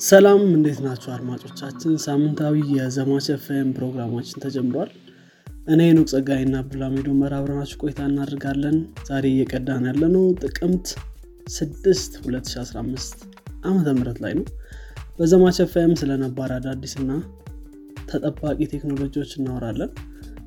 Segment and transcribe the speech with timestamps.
[0.00, 1.92] ሰላም እንዴት ናቸው አድማጮቻችን?
[2.04, 4.90] ሳምንታዊ የዘማች ኤፍኤም ፕሮግራማችን ተጀምሯል።
[5.66, 8.76] እኔ ኑቅ ጸጋይ ና አብዱልሚዶ መራብረናችሁ ቆይታ እናደርጋለን።
[9.08, 10.88] ዛሬ እየቀዳን ያለ ነው ጥቅምት
[11.52, 11.94] 6
[12.26, 13.24] 2015
[13.64, 14.46] ዓመተ ምህረት ላይ ነው።
[15.18, 17.20] በዘማች ኤፍኤም ስለነባር አዳዲስ ና
[18.10, 19.92] ተጠባቂ ቴክኖሎጂዎች እናወራለን።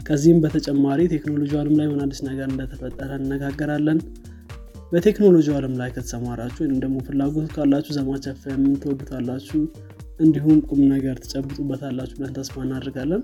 [0.08, 4.00] ከዚህም በተጨማሪ ቴክኖሎጂ አለም ላይ ምን አዲስ ነገር እንደተፈጠረ እነጋገራለን
[4.92, 9.60] በቴክኖሎጂ አለም ላይ ከተሰማራችሁ ወይም ደግሞ ፍላጎት ካላችሁ ዘማች ኤፍኤም ትወዱታላችሁ
[10.20, 13.24] እንዲሁም ቁም ነገር ትጨብጡበታላችሁ ብለን ተስፋ እናደርጋለን።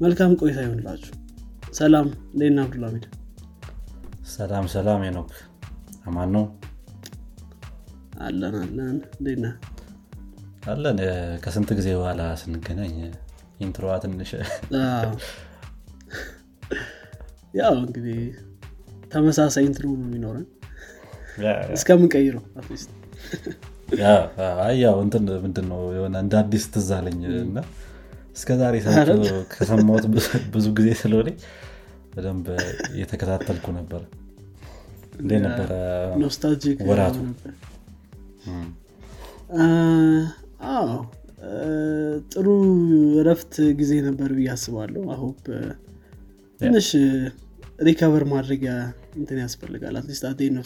[0.00, 1.12] መልካም ቆይታ ይሆንላችሁ።
[1.72, 3.04] ሰላም እንዴና አብዱልሚድ
[4.32, 5.30] ሰላም ሰላም ኖክ
[6.06, 6.44] አማን ነው?
[8.20, 9.46] አለን አለን። እንዴና
[10.70, 10.98] አለን።
[11.44, 12.96] ከስንት ጊዜ በኋላ ስንገናኝ?
[13.60, 14.30] intro ዋ ትንሽ።
[17.54, 18.18] ያው እንግዲህ
[19.10, 20.46] ተመሳሳይ intro ነው የሚኖረን።
[21.74, 22.90] እስከምንቀይረው at least
[24.80, 27.58] ያው እንትን ምንድን ነው የሆነ እንደ አዲስ ትዛለኝ እና
[28.36, 28.74] እስከ ዛሬ
[29.52, 30.04] ከሰማሁት
[30.54, 31.28] ብዙ ጊዜ ስለሆነ
[32.12, 32.46] በደንብ
[32.92, 34.02] እየተከታተልኩ ነበር።
[35.20, 35.70] እንዴ ነበረ
[36.88, 37.16] ወራቱ?
[42.32, 42.46] ጥሩ
[43.20, 45.38] እረፍት ጊዜ ነበር ብዬ አስባለሁ። አሆፕ
[46.60, 46.88] ትንሽ
[47.80, 48.72] recover ማድረጊያ
[49.14, 50.64] እንትን ያስፈልጋል። at least አዴ ነው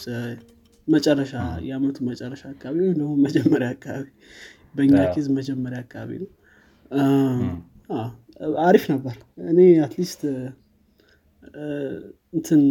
[0.87, 1.33] መጨረሻ
[1.67, 4.05] የአመቱ መጨረሻ አካባቢ ወይም ደግሞ መጀመሪያ አካባቢ
[4.75, 6.29] በእኛ case መጀመሪያ አካባቢ ነው።
[8.65, 9.15] አሪፍ ነበር።
[9.51, 10.21] እኔ at least
[12.33, 12.61] እንትን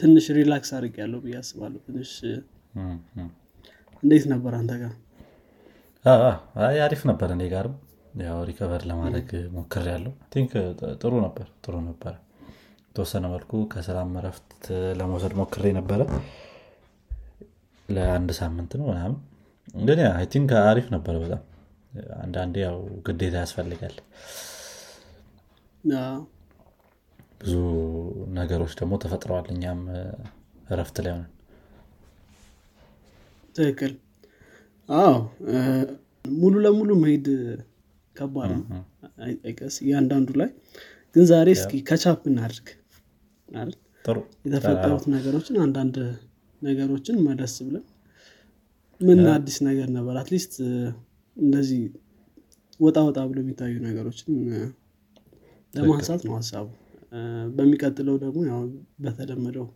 [0.00, 2.12] ትንሽ relax አድርግ ያለው ብዬ አስባለሁ። ትንሽ
[4.02, 4.92] እንዴት ነበር አንተ ጋር?
[6.80, 7.74] አሪፍ ነበር እኔ ጋርም።
[8.20, 10.52] ያው recover ለማድረግ ሞክር ያለው think
[11.02, 12.14] ጥሩ ነበር ጥሩ ነበረ
[12.90, 14.62] የተወሰነ መልኩ ከስራም እረፍት
[14.98, 16.00] ለመውሰድ ሞክሬ ነበረ።
[17.88, 19.16] ለአንድ ሳምንት ነው ምናምን።
[19.82, 21.42] ግን I think አሪፍ ነበረ በጣም።
[22.20, 23.94] አንዳንዴ ያው ግዴታ ያስፈልጋል።
[27.40, 27.54] ብዙ
[28.38, 29.80] ነገሮች ደግሞ ተፈጥረዋል እኛም
[30.70, 31.30] እረፍት ላይ ሆነን።
[33.56, 33.92] ትክክል።
[34.88, 35.14] አዎ።
[36.38, 37.26] ሙሉ ለሙሉ መሄድ
[38.16, 38.64] ከባድ ነው።
[39.24, 40.50] አይ- I guess እያንዳንዱ ላይ።
[41.16, 42.68] ግን ዛሬ እስኪ catch up እናድርግ
[44.46, 45.96] የተፈጠሩት ነገሮችን አንዳንድ
[46.62, 47.84] ነገሮችን መለስ ብለን
[49.00, 50.14] ምን አዲስ ነገር ነበር?
[50.22, 50.54] at least
[51.36, 51.82] እንደዚህ
[52.80, 54.30] ወጣ ወጣ ብሎ የሚታዩ ነገሮችን
[55.74, 56.68] ለማንሳት ነው ሀሳቡ።
[57.56, 58.60] በሚቀጥለው ደግሞ ያው
[59.04, 59.66] በተለመደው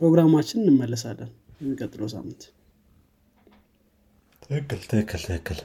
[0.00, 2.42] ፕሮግራማችን እንመለሳለን የሚቀጥለው ሳምንት።
[4.42, 5.58] ትክክል ትክክል ትክክል።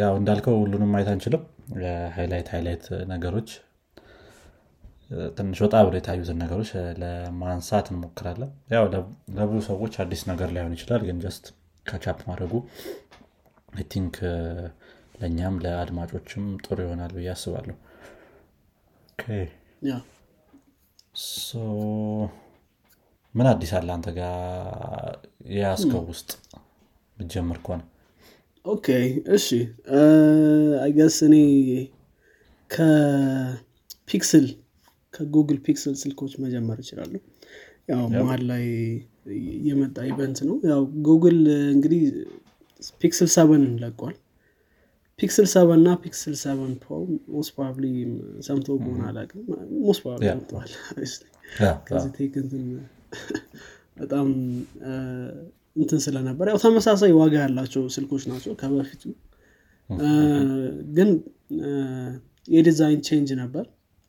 [0.00, 1.42] ያው እንዳልከው ሁሉንም ማየት አንችልም።
[2.16, 3.48] highlight highlight ነገሮች
[5.36, 8.84] ትንሽ ወጣ ብሎ የታዩትን ነገሮች ለማንሳት እንሞክራለን። ያው
[9.36, 11.44] ለብዙ ሰዎች አዲስ ነገር ላይሆን ይችላል ግን just
[11.86, 12.52] catch up ማድረጉ
[13.90, 14.16] think
[15.20, 17.76] ለእኛም ለአድማጮችም ጥሩ ይሆናል ብዬ አስባለሁ።
[23.34, 25.14] ምን አዲስ አለ አንተ ጋር
[25.50, 26.30] የያዝከው ውስጥ?
[27.16, 27.82] ብጀምር ከሆነ።
[28.64, 28.86] okay
[29.36, 29.46] እሺ።
[30.84, 31.34] I guess እኔ
[32.70, 34.46] ከ Pixel
[35.16, 37.20] ከጉግል Pixel ስልኮች መጀመር እችላለሁ
[37.90, 38.64] ያው መሀል ላይ
[39.66, 41.38] የመጣ event ነው። ያው ጉግል
[41.74, 42.02] እንግዲህ
[43.02, 44.16] Pixel Seven ለቋል።
[45.18, 46.90] Pixel Seven እና Pixel Seven Pro
[47.34, 47.84] most probably
[48.46, 49.44] ሰምቶ በሆነ አላውቅም።
[49.84, 50.26] most probably
[51.60, 52.64] yeah፣ ከዚህ tech እንትን
[54.00, 54.26] በጣም
[55.76, 59.02] እንትን ስለነበር ያው ተመሳሳይ ዋጋ ያላቸው ስልኮች ናቸው ከበፊቱ።
[60.96, 61.10] ግን
[62.48, 63.64] የ design change ነበር።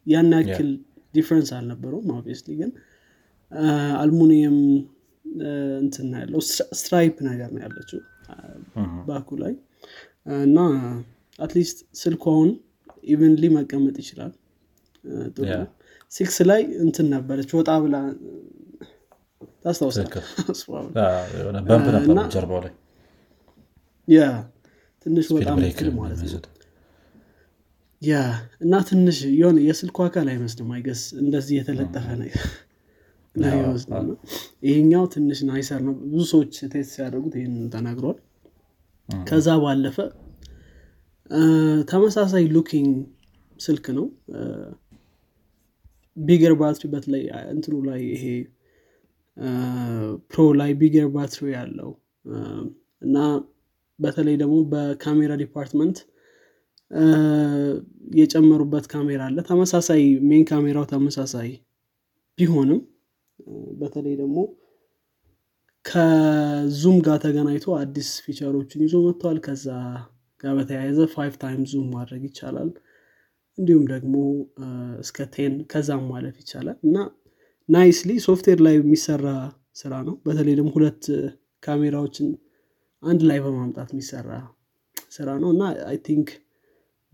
[0.05, 0.69] ያን ያክል
[1.13, 2.71] difference አልነበረውም obviously ግን
[4.01, 4.57] አልሙኒየም
[5.41, 5.51] እ፣
[5.81, 7.99] እንትን ነው ያለው stri- stripe ነገር ነው ያለችው
[9.07, 9.53] back ኡ ላይ
[10.45, 10.57] እና
[11.39, 12.49] at least ስልኩ አሁን
[13.07, 14.31] evenly መቀመጥ ይችላል
[16.11, 17.95] ሲክስ ላይ እንትን ነበረች ወጣ ብላ
[19.63, 20.25] ታስታውሳል ትክክል
[20.97, 22.73] yeah፣ የሆነ bump ነበር እና- ጀርባው ላይ።
[24.07, 24.21] yeah
[25.05, 25.47] ትንሽ ወጣ
[25.99, 26.25] ማለት ነው
[28.01, 28.15] yeah
[28.63, 32.43] እና ትንሽ የሆነ የስልኩ አካል አይመስልም I guess እንደዚህ የተለጠፈ ነገር
[33.35, 33.45] እና
[34.67, 38.19] ይሄኛው ትንሽ nicer ነው ብዙ ሰዎች test ሲያደርጉት ይህን ተናግረዋል።
[39.09, 39.97] ከዛ ባለፈ
[41.89, 42.91] ተመሳሳይ looking
[43.59, 44.05] ስልክ ነው።
[46.17, 47.23] bigger ባትሪ በተለይ
[47.53, 48.23] እንትኑ ላይ ይሄ
[50.31, 51.91] Pro ላይ bigger ባትሪ ያለው
[53.01, 53.17] እና
[53.99, 55.97] በተለይ ደግሞ በካሜራ department
[58.17, 61.49] የጨመሩበት ካሜራ አለ። ተመሳሳይ main ካሜራው ተመሳሳይ
[62.37, 62.79] ቢሆንም
[63.79, 64.37] በተለይ ደግሞ
[65.85, 69.65] ከ zoom ጋር ተገናኝቶ አዲስ feature ኦችን ይዞ መጥተዋል ከዛ
[70.43, 72.69] ጋር በተያያዘ five time zoom ማድረግ ይቻላል።
[73.57, 74.15] እንዲሁም ደግሞ
[75.01, 76.97] እስከ ten ከዛም ማለፍ ይቻላል። እና
[77.69, 79.27] nicely software ላይ የሚሰራ
[79.75, 81.05] ስራ ነው። በተለይ ደግሞ ሁለት
[81.63, 82.27] ካሜራዎችን
[83.03, 84.29] አንድ ላይ በማምጣት የሚሰራ
[85.11, 86.29] ስራ ነው። እና I think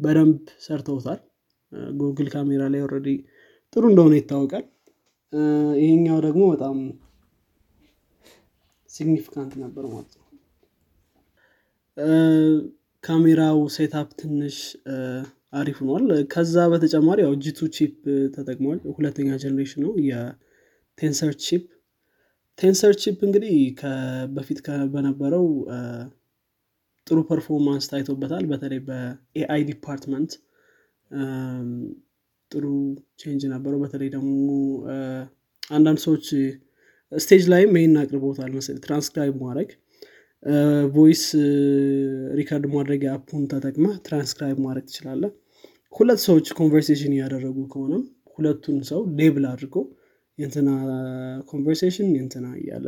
[0.03, 0.35] በደንብ
[0.65, 1.19] ሰርተውታል።
[1.97, 3.07] ጉግል ካሜራ ላይ already
[3.75, 4.65] ጥሩ እንደሆነ ይታወቃል።
[5.81, 6.75] ይሄኛው ደግሞ በጣም
[8.89, 10.21] significant ነበር ማለት ነው።
[13.03, 14.57] ካሜራው setup ትንሽ
[15.53, 16.03] አሪፍ ሆኗል።
[16.33, 17.95] ከዛ በተጨማሪ ያው G2 chip
[18.35, 21.65] ተጠቅሟል። ሁለተኛ generation ነው። የ Tensor chip
[22.59, 23.53] Tensor chip እንግዲህ
[24.35, 24.59] በፊት
[24.93, 25.45] በነበረው
[27.07, 30.31] ጥሩ performance ታይቶበታል። በተለይ በ AI department
[32.51, 32.65] ጥሩ
[33.21, 34.47] change ነበረው። በተለይ ደግሞ
[35.71, 36.25] አንዳንድ ሰዎች
[37.11, 39.69] stage ላይም ይህን አቅርቦታል መሰለኝ። ትራንስክራይብ ማድረግ
[40.93, 41.23] voice
[42.37, 45.23] record ማድረጊያ app ኡን ተጠቅመ ትራንስክራይብ ማድረግ ትችላለ
[45.93, 48.03] ሁለት ሰዎች conversation እያደረጉ ከሆነም
[48.37, 49.75] ሁለቱን ሰው label አድርጎ
[50.37, 50.69] የንትና
[51.49, 52.87] conversation የንትና እያለ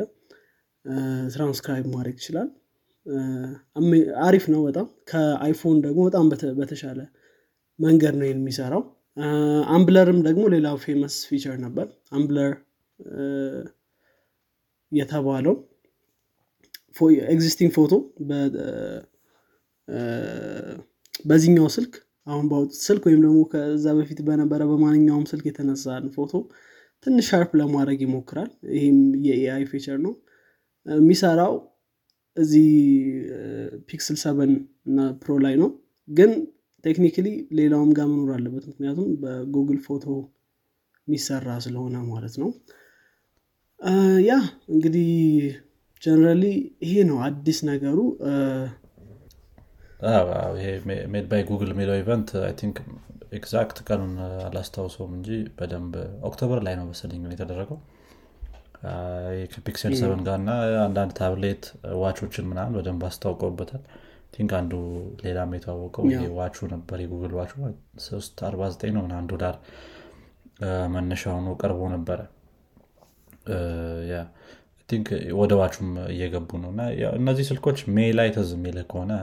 [1.34, 2.50] ትራንስክራይብ ማድረግ ይችላል
[4.25, 6.25] አሪፍ ነው በጣም። ከ iPhone ደግሞ በጣም
[6.60, 7.00] በተሻለ
[7.80, 8.84] መንገድ ነው የሚሰራው።
[9.74, 12.54] አምብለርም ደግሞ ሌላው famous feature ነበር። unblur
[14.92, 15.56] የተባለው
[17.31, 17.94] existing ፎቶ
[21.25, 21.94] በዚህኛው ስልክ
[22.28, 26.31] አሁን ባወጡት ስልክ ወይም ደግሞ ከዛ በፊት በነበረ በማንኛውም ስልክ የተነሳን ፎቶ
[27.06, 28.98] ትንሽ sharp ለማድረግ ይሞክራል። ይህም
[29.28, 30.13] የ AI feature ነው።
[30.86, 31.54] የሚሰራው
[32.38, 32.68] እዚህ
[33.90, 34.52] Pixel seven
[34.88, 35.70] እና Pro ላይ ነው።
[36.10, 36.32] ግን
[36.84, 37.28] technically
[37.60, 40.04] ሌላውም ጋር መኖር አለበት። ምክንያቱም በጉግል ፎቶ
[41.08, 42.50] የሚሰራ ስለሆነ ማለት ነው።
[44.28, 44.34] ያ
[44.74, 45.10] እንግዲህ
[46.04, 46.44] generally
[46.86, 47.98] ይሄ ነው አዲስ ነገሩ።
[51.13, 52.30] Made by Google የሚለው event
[52.60, 52.78] think
[53.38, 54.14] exact ቀኑን
[54.46, 55.94] አላስታውሰውም እንጂ በደንብ
[56.30, 57.80] October ላይ ነው መሰለኝ የተደረገው
[59.54, 60.52] ከ Pixel seven ጋር እና
[60.84, 61.63] አንዳንድ tablet
[62.02, 63.84] watch ኦችን ምናምን በደንብ አስታውቀውበታል።
[64.34, 64.74] think አንዱ
[65.22, 66.06] ሌላም የተዋወቀው
[66.38, 67.52] ዋቹ ነበር የጉግል ዋቹ
[68.06, 69.56] 349 ነው ምናምን ዶላር
[70.96, 72.20] መነሻ ሆኖ ቀርቦ ነበረ።
[74.90, 75.07] think
[75.40, 76.81] ወደ ዋቹም እየገቡ ነው እና
[77.18, 79.14] እነዚህ ስልኮች May ላይ ተዝ የሚል ከሆነ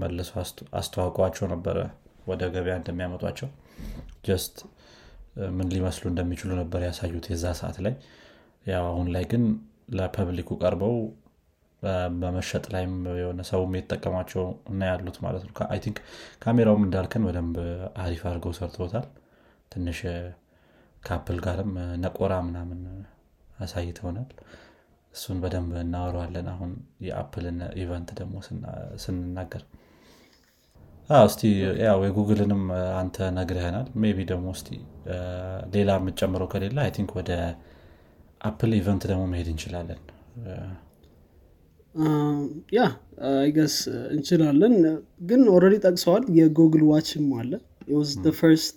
[0.00, 0.32] መልሶ
[0.78, 1.78] አስተዋውቀዋቸው ነበረ
[2.26, 3.48] ወደ ገበያ እንደሚያመጧቸው።
[4.26, 4.56] just
[5.52, 7.94] ምን ሊመስሉ እንደሚችሉ ነበር ያሳዩት የዛ ሰዓት ላይ።
[8.66, 9.44] ያው አሁን ላይ ግን
[9.98, 10.94] ለ public ኡ ቀርበው
[12.22, 15.98] በመሸጥ ላይም የሆነ ሰውም የተጠቀማቸው እና ያሉት ማለት ነው። I think
[16.42, 17.56] ካሜራውም እንዳልከን በደንብ
[18.02, 19.06] አሪፍ አድርገው ሰርቶታል
[19.72, 20.00] ትንሽ
[21.02, 21.72] ከ Apple ጋርም
[22.04, 22.80] ነቆራ ምናምን
[23.58, 24.28] አሳይተውናል።
[25.12, 26.72] እሱን በደንብ እናወረዋለን አሁን
[27.06, 28.34] የ Apple ን event ደግሞ
[29.04, 29.62] ስንናገር።
[31.10, 31.42] እስቲ
[31.82, 32.62] ያው የጉግልንም
[32.98, 34.68] አንተ ነግረህናል። maybe ደግሞ እስቲ
[35.74, 37.30] ሌላ የምጨምረው ከሌለ I think ወደ
[38.40, 40.00] Apple event ደግሞ መሄድ እንችላለን።
[42.74, 42.80] yeah
[43.30, 43.76] I guess
[44.14, 44.74] እንችላለን።
[45.28, 47.52] ግን already ጠቅሰዋል። የ Google watch ም አለ።
[48.38, 48.76] first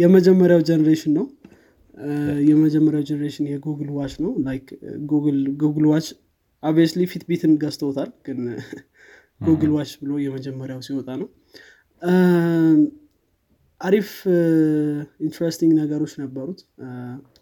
[0.00, 1.26] የመጀመሪያው generation ነው።
[2.48, 4.32] የመጀመሪያው generation የ Google watch ነው።
[5.62, 6.06] Google watch
[6.62, 8.38] obviously Fitbit ን ገዝተውታል። ግን
[9.40, 11.28] Google watch ብሎ የመጀመሪያው ሲወጣ ነው
[13.80, 14.10] አሪፍ
[15.20, 16.60] interesting ነገሮች ነበሩት.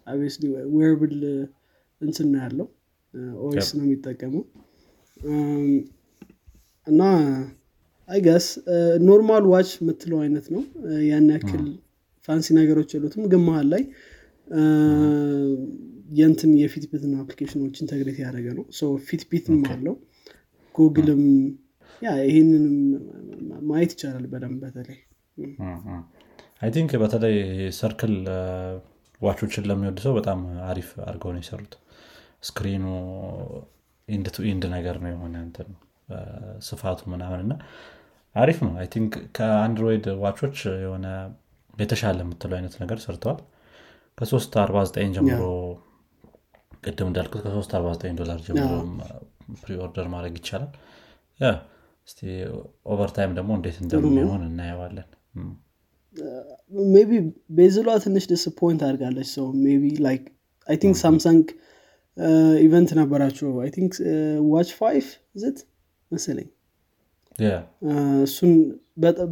[0.07, 0.43] obviously
[0.77, 1.15] wearable
[2.01, 2.67] እንትን ነው ያለው?
[3.45, 4.43] OS ነው የሚጠቀመው.
[6.87, 7.01] እና
[8.09, 8.47] I guess
[9.07, 10.61] normal watch የምትለው አይነት ነው?
[11.09, 11.63] ያን ያክል
[12.27, 13.83] fancy ነገሮች የሉትም። ግን መሀል ላይ
[16.19, 18.65] የንትን የ Fitbit ን application ኦች integrate ያደረገ ነው.
[19.07, 19.95] Fitbit ም አለው።
[20.75, 21.23] Google ም
[22.01, 22.75] yeah ይህንንም
[23.69, 24.99] ማየት ይቻላል በደንብ በተለይ
[26.63, 27.35] I think በተለይ
[27.77, 28.13] circle
[29.21, 31.73] watch ኦችን ለሚወድ ሰው በጣም አሪፍ አድርገው ነው የሰሩት።
[32.47, 32.85] screen
[34.07, 35.35] ኡ end to end ነገር ነው የሆነ
[36.67, 37.53] ስፋቱ ምናምን እና
[38.35, 41.07] አሪፍ ነው። I think ከ Android watch ኦች የሆነ
[41.73, 43.39] የተሻለ የምትለው አይነት ነገር ሰርተዋል።
[44.17, 45.43] ከ3 49 ጀምሮ
[46.83, 48.71] ቅድም እንዳልኩት ከ349 ዶላር ጀምሮ
[49.61, 50.71] preorder ማድረግ ይቻላል።
[52.07, 52.19] እስቲ
[52.93, 55.09] over time ደግሞ እንዴት እንደሚሆን እናየዋለን
[56.91, 57.11] maybe
[57.57, 59.45] bezel ሏ ትንሽ disappoint አድርጋለች ሰው.
[59.63, 60.23] maybe like
[60.67, 61.45] I think Samsung
[62.65, 63.93] event ነበራቸው I think
[64.51, 65.05] watch five
[65.41, 65.59] ዝት
[66.11, 66.47] መሰለኝ.
[67.43, 67.51] yeah
[68.25, 68.51] እሱን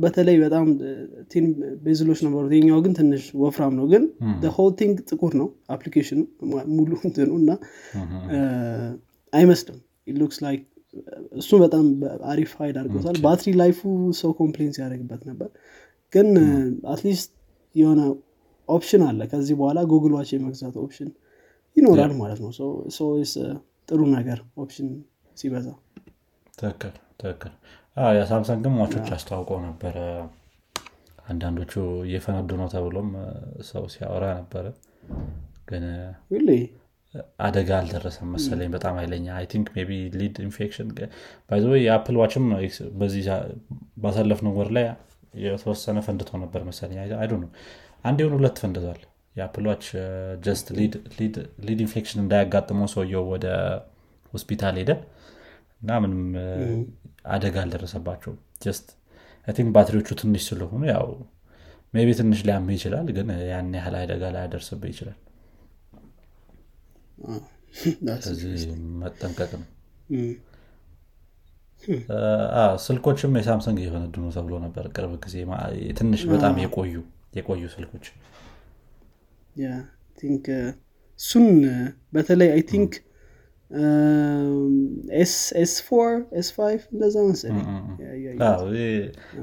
[0.03, 0.67] በተለይ በጣም
[1.31, 1.45] thin
[1.83, 4.03] bezel ኦች ነበሩት የኛው ግን ትንሽ ወፍራም ነው። ግን
[4.55, 6.19] whole thing ጥቁር ነው። application ኡ
[6.71, 7.51] ሙሉ እንትኑ እና
[8.31, 8.39] እ፣
[9.33, 9.77] አይመስልም።
[10.15, 10.63] looks like
[11.39, 11.85] እሱ በጣም
[12.31, 13.79] አሪፍ hide አድርጎታል። battery life ኡ
[14.17, 15.49] ሰው complain ሲያደርግበት ነበር
[16.13, 16.27] ግን
[16.93, 17.31] at least
[17.75, 18.01] የሆነ
[18.69, 21.09] option አለ። ከዚህ በኋላ Google watch የመግዛት option
[21.77, 22.51] ይኖራል ማለት ነው።
[22.97, 23.01] so
[23.89, 24.89] ጥሩ ነገር option
[25.37, 25.67] ሲበዛ።
[26.57, 27.53] ትክክል ትክክል።
[28.17, 29.97] የ Samsung ም watch ኦች አስተዋውቀው ነበረ።
[31.31, 31.73] አንዳንዶቹ
[32.05, 33.09] እየፈነዱ ነው ተብሎም
[33.69, 34.65] ሰው ሲያወራ ነበረ።
[35.67, 35.83] ግን
[37.39, 40.89] አደጋ አልደረሰም መሰለኝ በጣም ኃይለኛ። I think ቢ ሊድ ኢንፌክሽን
[41.49, 42.45] ባይዘ የአፕል ዋችም
[42.99, 43.25] በዚህ
[44.03, 44.85] ባሳለፍነው ወር ላይ
[45.33, 47.49] የተወሰነ ፈንድቶ ነበር መሰለኝ። አይ ነው
[48.05, 49.01] አንድ የሆኑ ሁለት ፈንድቷል።
[49.35, 49.85] የአፕል ዋች
[50.45, 50.67] ጀስት
[51.67, 53.45] ሊድ ኢንፌክሽን እንዳያጋጥመው ሰውየው ወደ
[54.33, 54.91] ሆስፒታል ሄደ
[55.81, 56.23] እና ምንም
[57.31, 58.87] አደጋ አልደረሰባቸውም። ጀስት
[59.47, 61.07] ቲንክ ባትሪዎቹ ትንሽ ስለሆኑ ያው
[61.93, 65.17] ሜይ ቢ ትንሽ ሊያምህ ይችላል ግን ያን ያህል አደጋ ላያደርስብህ ይችላል።
[69.01, 69.67] መጠንቀቅ ነው።
[70.09, 70.21] አ፣
[72.85, 75.35] ስልኮችም የ Samsung እየፈነዱ ነው ተብሎ ነበር ቅርብ ጊዜ
[75.97, 76.95] ትንሽ በጣም የቆዩ
[77.37, 78.05] የቆዩ ስልኮች።
[81.19, 81.47] እሱን
[82.13, 82.93] በተለይ I think
[85.57, 87.65] S four S five እንደዛ መሰለኝ።
[88.01, 88.85] yeah- yeah- yeah- አዎ፣ ይሄ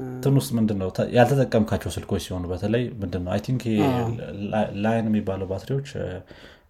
[0.07, 3.63] እንትን ውስጥ ምንድን ነው ተ- ያልተጠቀምካቸው ስልኮች ሲሆኑ በተለይ ምንድን ነው I think
[4.83, 5.89] Li-ion የሚባለው ባትሪዎች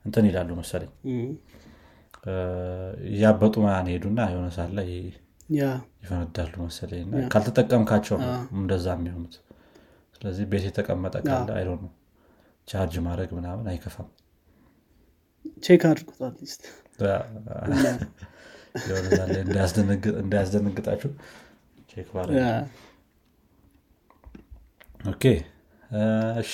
[0.05, 0.91] እንትን ይላሉ መሰለኝ።
[3.09, 4.91] እያበጡ ማን ሄዱና የሆነ yeah
[6.01, 7.03] ይፈነዳሉ መሰለኝ።
[7.33, 9.35] ካልተጠቀምካቸው ነው እንደዛ የሚሆኑት።
[10.15, 11.91] ስለዚህ ቤት የተቀመጠ ካለ አይ ነው
[12.67, 14.09] ቻርጅ ማድረግ ምናምን አይከፋም።
[15.65, 16.63] check አድርጉት at least።
[20.21, 21.09] እንዳያስደነግጣችሁ
[21.91, 22.09] check
[25.09, 25.23] Okay።
[26.41, 26.53] እሺ።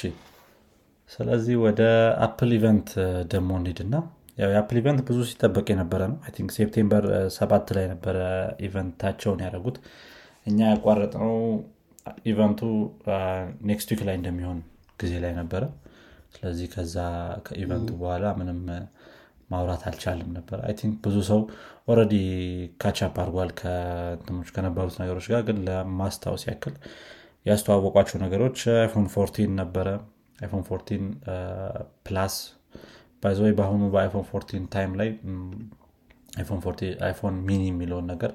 [1.09, 1.81] ስለዚህ ወደ
[2.25, 2.89] Apple event
[3.33, 3.95] ደግሞ እንሂድና
[4.37, 7.03] የ Apple event ብዙ ሲጠበቅ የነበረ ነው። think September
[7.35, 8.17] ሰባት ላይ ነበረ
[8.67, 9.77] event አቸውን ያደረጉት።
[10.45, 11.35] እኛ ያቋረጥነው
[12.31, 12.61] event
[13.69, 14.59] ኡ next week ላይ እንደሚሆን
[14.99, 15.63] ጊዜ ላይ ነበረ።
[16.35, 16.95] ስለዚህ ከዛ
[17.45, 18.59] ከ event ኡ በኋላ ምንም
[19.49, 21.39] ማውራት አልቻልም ነበር። I think ብዙ ሰው
[21.87, 22.13] already
[22.81, 26.75] catch up አድርጓል ከእንትኖች ከነበሩት ነገሮች ጋር ግን ለማስታወስ ያክል
[27.45, 29.87] ያስተዋወቋቸው ነገሮች iPhone fourteen ነበረ።
[30.39, 31.03] iPhone fourteen
[32.07, 32.35] Plus
[33.25, 35.09] by the way በአሁኑ በ iPhone fourteen time ላይ
[37.03, 38.31] iPhone Mini የሚለውን ነገር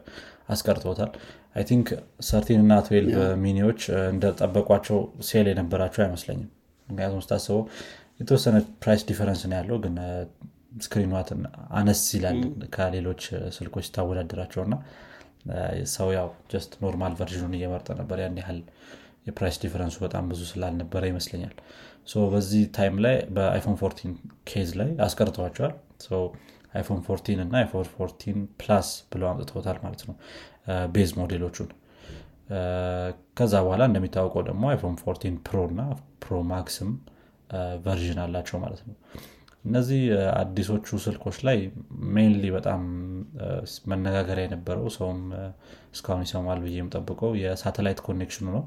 [0.49, 1.11] አስቀርቶታል።
[1.57, 1.89] I think
[2.27, 3.81] thirteen እና twelve Mini ዎች
[4.11, 6.49] እንደጠበቋቸው sale የነበራቸው አይመስለኝም።
[6.89, 7.61] ምክንያቱም ስታስበው
[8.21, 10.11] የተወሰነ price difference ነው ያለው ግን እ፣
[10.83, 11.41] screen ዋትን
[11.79, 12.39] አነስ ይላል
[12.75, 14.75] ከሌሎች እ፣ ስልኮች ስታወዳደራቸው እና
[15.93, 18.59] ሰው ያው just normal version ኡን እየመርጠ ነበር። ያን ያህል
[19.27, 21.55] የ price difference ኡ በጣም ብዙ ስላልነበረ ይመስለኛል
[22.33, 24.13] በዚህ time ላይ በ iPhone fourteen
[24.51, 25.75] case ላይ አስቀርተዋቸዋል
[26.75, 30.15] iPhone fourteen እና iPhone fourteen Plus ብለው አምጥተውታል ማለት ነው
[30.95, 31.71] base ሞዴሎቹን።
[33.39, 35.83] ከዛ በኋላ እንደሚታወቀው ደግሞ iPhone fourteen Pro እና
[36.23, 36.91] Pro Max ም
[37.85, 38.97] version አላቸው ማለት ነው።
[39.65, 40.03] እነዚህ
[40.41, 41.59] አዲሶቹ ስልኮች ላይ
[42.15, 42.83] Mainly በጣም
[43.91, 45.21] መነጋገሪያ የነበረው ሰውም
[45.95, 48.65] እስካሁን ይሰማል ብዬ የምጠብቀው የሳተላይት connection ኡ ነው።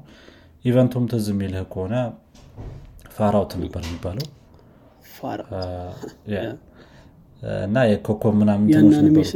[0.64, 1.94] event ኡም ትዝ የሚልህ ከሆነ
[3.14, 4.26] Far Out ነበር የሚባለው?
[7.64, 9.32] እና የኮከብ ምናምን ያን ነበሩት?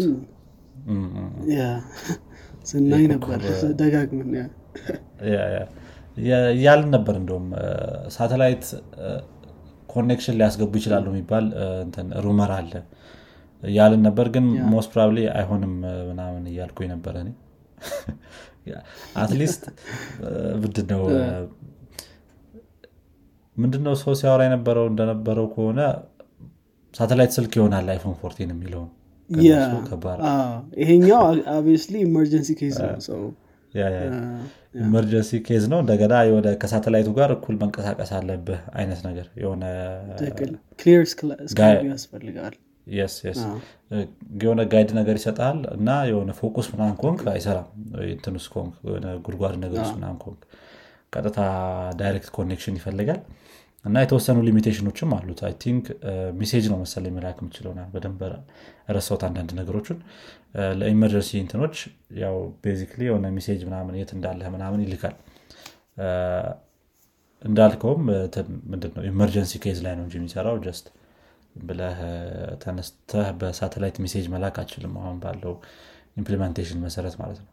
[2.65, 3.41] ስናይ ነበር።
[3.81, 4.45] ደጋግመን yeah።
[5.29, 5.59] Yeah, yeah።
[6.29, 7.47] yeah- ያልን ነበር እንደውም።
[8.15, 8.65] ሳተላይት
[9.89, 11.45] connection ሊያስገቡ ይችላሉ የሚባል
[12.25, 12.73] rumor አለ።
[13.63, 15.73] ያልን ነበር ግን most probably አይሆንም
[16.11, 17.31] ምናምን እያልኩኝ ነበረ እኔ።
[19.21, 19.63] at least
[20.63, 21.03] ምንድነው
[23.59, 24.87] ምንድነው ሰው ሲያወራ የነበረው?
[24.91, 25.81] እንደነበረው ከሆነ
[26.95, 28.89] ሳተላይት ስልክ ይሆናል iPhone fourteen የሚለውን
[30.83, 31.21] ይሄኛው
[31.55, 33.21] obviously emergency case ነው ሰው
[34.83, 39.63] emergency case ነው። እንደገና የሆነ ከሳተላይቱ ጋር እኩል መንቀሳቀስ አለብህ አይነት ነገር የሆነ
[41.91, 42.55] ያስፈልጋል።
[44.41, 47.67] የሆነ guide ነገር ይሰጣል እና የሆነ ፎቅ ውስጥ ምናምን ከሆንክ አይሰራም።
[48.25, 48.75] ትንስ ኮንክ
[49.27, 50.41] ጉድጓድ ነገር ውስጥ ምናምን ከሆንክ
[51.13, 51.39] ቀጥታ
[52.01, 53.21] direct connection ይፈልጋል
[53.85, 55.85] እና የተወሰኑ limitation ኦችም አሉት። I think
[56.39, 58.21] message ነው መሰለኝ መላክ የምችለው በደንብ
[58.97, 59.99] ረሳሁት አንዳንድ ነገሮችን።
[60.81, 61.77] ለ emergency እንትኖች
[62.23, 65.15] ያው basically የሆነ message ምናምን የት እንዳለህ ምናምን ይልካል።
[67.43, 68.03] እንዳልከውም
[68.71, 70.87] ምንድነው emergency case ላይ ነው እንጂ የሚሰራው just
[71.63, 71.99] ብለህ
[72.63, 75.55] ተነስተህ በሳተላይት message መላክ አችልም አሁን ባለው
[76.17, 77.51] implementation መሰረት ማለት ነው።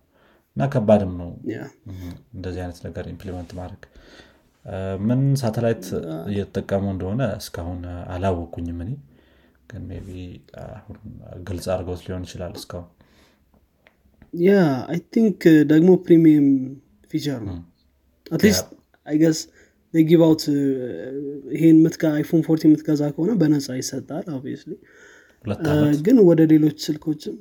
[0.58, 1.30] እና ከባድም ነው።
[2.36, 3.84] እንደዚህ አይነት ነገር implement ማድረግ
[5.02, 5.86] ምን ሳተላይት
[6.30, 7.82] እየተጠቀሙ እንደሆነ እስካሁን
[8.14, 8.92] አላወኩኝም እኔ።
[9.70, 10.10] ግን maybe
[10.64, 10.98] አሁን
[11.48, 12.90] ግልጽ አድርገውት ሊሆን ይችላል እስካሁን።
[14.42, 14.52] yeah
[14.92, 15.42] I think
[15.72, 16.48] ደግሞ premium
[17.12, 17.58] feature ነው።
[18.32, 18.68] At least
[19.08, 19.40] I guess
[19.94, 20.44] give out
[21.56, 24.26] ይሄን ምትጋ iPhone fourteen የምትገዛ ከሆነ በነፃ ይሰጣል
[25.46, 27.36] ሁለት ዓመት ግን ወደ ሌሎች ስልኮችም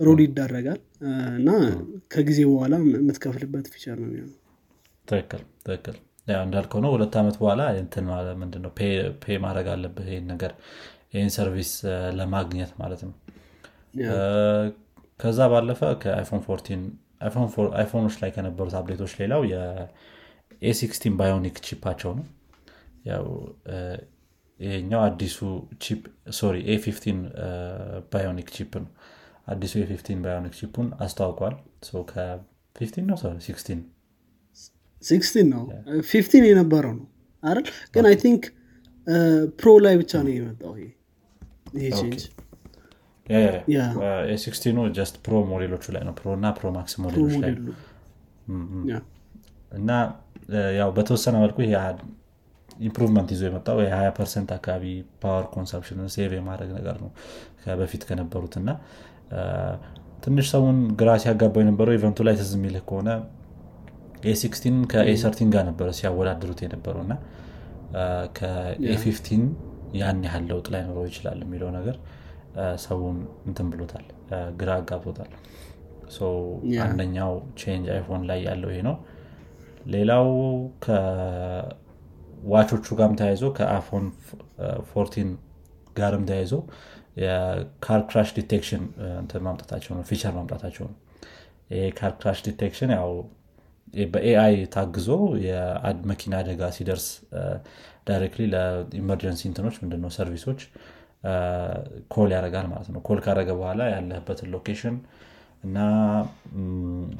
[0.00, 0.80] roll ይደረጋል
[1.38, 1.48] እና
[2.12, 4.36] ከጊዜ በኋላ የምትከፍልበት feature ነው የሚሆነው
[5.10, 5.96] ትክክል ትክክል።
[6.40, 8.04] እንዳልከው ነው። ሁለት ዓመት በኋላ እንትን
[8.42, 8.70] ምንድነው?
[9.22, 10.52] pay ማድረግ አለብህ ይህን ነገር
[11.14, 11.72] ይህን service
[12.18, 13.14] ለማግኘት ማለት ነው።
[15.20, 16.84] ከዛ ባለፈ ከ iPhone 14
[17.80, 22.26] iPhone ኦች ላይ ከነበሩት update ኦች ሌላው የ A16 Bionic chip አቸው ነው።
[23.04, 23.26] ያው
[24.60, 25.36] ይሄኛው አዲሱ
[25.82, 26.00] chip
[26.38, 27.20] sorry A15
[28.12, 28.90] Bionic chip ነው።
[29.46, 31.54] አዲሱ A15 Bionic chip ኡን አስተዋውቋል
[32.10, 33.16] ከ15 ነው?
[33.20, 33.80] 16
[35.04, 35.62] sixteen ነው.
[36.10, 37.06] Fifteen የነበረው ነው
[37.42, 37.66] አይደል?
[37.94, 38.42] ግን I think
[39.60, 40.88] Pro ላይ ብቻ ነው የመጣው ይሄ.
[41.78, 42.22] ይሄ change
[43.74, 43.80] Yeah
[44.32, 46.14] A16 just Pro ሞዴሎቹ ላይ ነው.
[46.20, 47.52] Pro እና Pro Max ሞዴሎች ላይ.
[49.78, 49.90] እና
[50.78, 51.58] ያው በተወሰነ መልኩ
[52.88, 54.84] improvement ይዞ የመጣው የ20 percent አካባቢ
[55.22, 57.10] power consumption save የማድረግ ነገር ነው
[57.80, 58.70] በፊት ከነበሩት እና
[60.24, 63.10] ትንሽ ሰውን ግራ ሲያጋባው የነበረው event ኡ ላይ ትዝ የሚልህ ከሆነ
[64.24, 67.14] ኤ16 ከኤሰርቲን ጋር ነበረ ሲያወዳድሩት የነበረው እና
[68.38, 69.44] ከ A15
[70.00, 71.96] ያን ያህል ለውጥ ላይኖረው ይችላል የሚለው ነገር
[72.84, 74.06] ሰውን እንትን ብሎታል
[74.60, 75.30] ግራ አጋብቶታል.
[76.86, 78.96] አንደኛው change አይፎን ላይ ያለው ይሄ ነው
[79.94, 80.26] ሌላው
[80.84, 84.06] ከዋቾቹ ጋርም ተያይዞ ከአይፎን
[84.92, 85.34] 14
[85.98, 86.54] ጋርም ተያይዞ
[87.22, 88.82] የ car crash detection
[89.46, 90.96] ማምጣታቸው ነው feature ማምጣታቸው ነው
[91.74, 93.10] ይሄ car crash detection ያው
[94.10, 95.08] በ AI ታግዞ
[96.10, 97.06] መኪና አደጋ ሲደርስ
[98.08, 100.60] directly ለ emergency እንትኖች ምንድነው service ኦች
[102.12, 104.96] call ያደርጋል ማለት ነው። call ካደረገ በኋላ ያለህበትን location
[105.64, 105.78] እና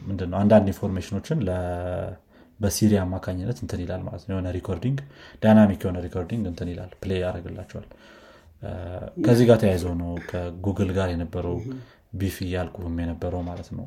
[0.08, 1.40] ምንድነው አንዳንድ information ኦችን
[2.60, 4.98] በ Siri አማካኝነት እንትን ይላል ማለት ነው። የሆነ recording
[5.42, 7.86] dynamic የሆነ recording እንትን ይላል play ያደርግላቸዋል።
[9.26, 11.56] ከዚህ ጋር ተያይዘው ነው ከጉግል ጋር የነበረው
[12.20, 13.86] beef እያልኩህም የነበረው ማለት ነው።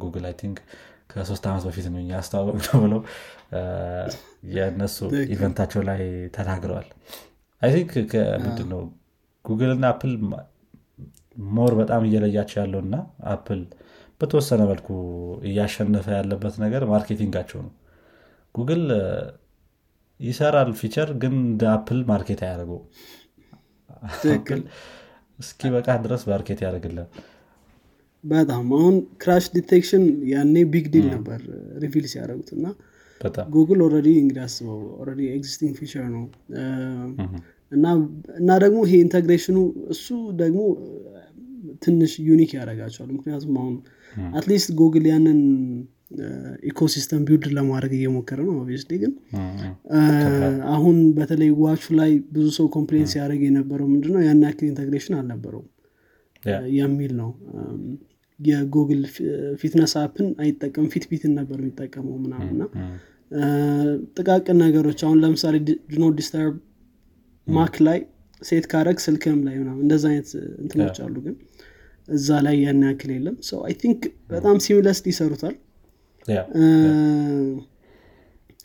[0.00, 0.58] ጉግል I think
[1.10, 3.00] ከሶስት ዓመት በፊት ነው ያስተዋወቅ ነው ብለው
[4.54, 4.96] የእነሱ
[5.34, 6.00] event ኣቸው ላይ
[6.36, 6.88] ተናግረዋል።
[7.62, 8.12] I think
[8.44, 8.82] ምንድነው
[9.44, 10.12] ጉግል እና አፕል
[11.50, 12.94] more በጣም እየለያቸው ያለው እና
[13.32, 13.60] አፕል
[14.20, 14.88] በተወሰነ መልኩ
[15.48, 17.72] እያሸነፈ ያለበት ነገር marketing ኣቸው ነው።
[18.54, 18.84] ጉግል
[20.20, 22.80] ይሰራል feature ግን እንደ አፕል market አያደርገው
[25.38, 27.08] እስኪ በቃ ድረስ market ያደርግልን
[28.24, 31.40] በጣም አሁን crash detection ያኔ big deal ነበር
[31.82, 32.66] reveal ሲያደርጉት እና
[33.54, 36.24] ጉግል already እንግዲህ አስበው already existing feature ነው።
[37.72, 37.84] እና
[38.40, 39.56] እና ደግሞ ይሄ integration ኑ
[39.94, 40.06] እሱ
[40.40, 40.60] ደግሞ
[41.82, 43.74] ትንሽ unique ያደርጋቸዋል። ምክንያቱም አሁን
[44.34, 45.40] at least ጉግል ያንን
[46.68, 49.12] ecosystem build ለማድረግ እየሞከረ ነው obviously ግን
[50.74, 54.22] አሁን በተለይ ዋቹ ላይ ብዙ ሰው complain ሲያደርግ የነበረው ምንድነው?
[54.26, 55.66] ያን ያክል integration አልነበረውም
[56.76, 57.30] የሚል ነው።
[58.40, 59.00] የጉግል
[59.60, 62.16] fitness app ን አይጠቀም። Fitbit ን ነበር የሚጠቀመው
[63.32, 63.40] እ፣
[64.16, 65.56] ጥቃቅን ነገሮች አሁን ለምሳሌ
[65.90, 66.54] do not disturb
[67.46, 67.98] ማክ ላይ
[68.42, 70.28] set ካረግ ስልክም ላይ ምናምን እንደዛ አይነት
[70.62, 71.34] እንትኖች አሉ ግን
[72.08, 75.56] እዛ ላይ ያን ያክል የለም። ሰው አይ ቲንክ በጣም ሲሚለስ ይሰሩታል።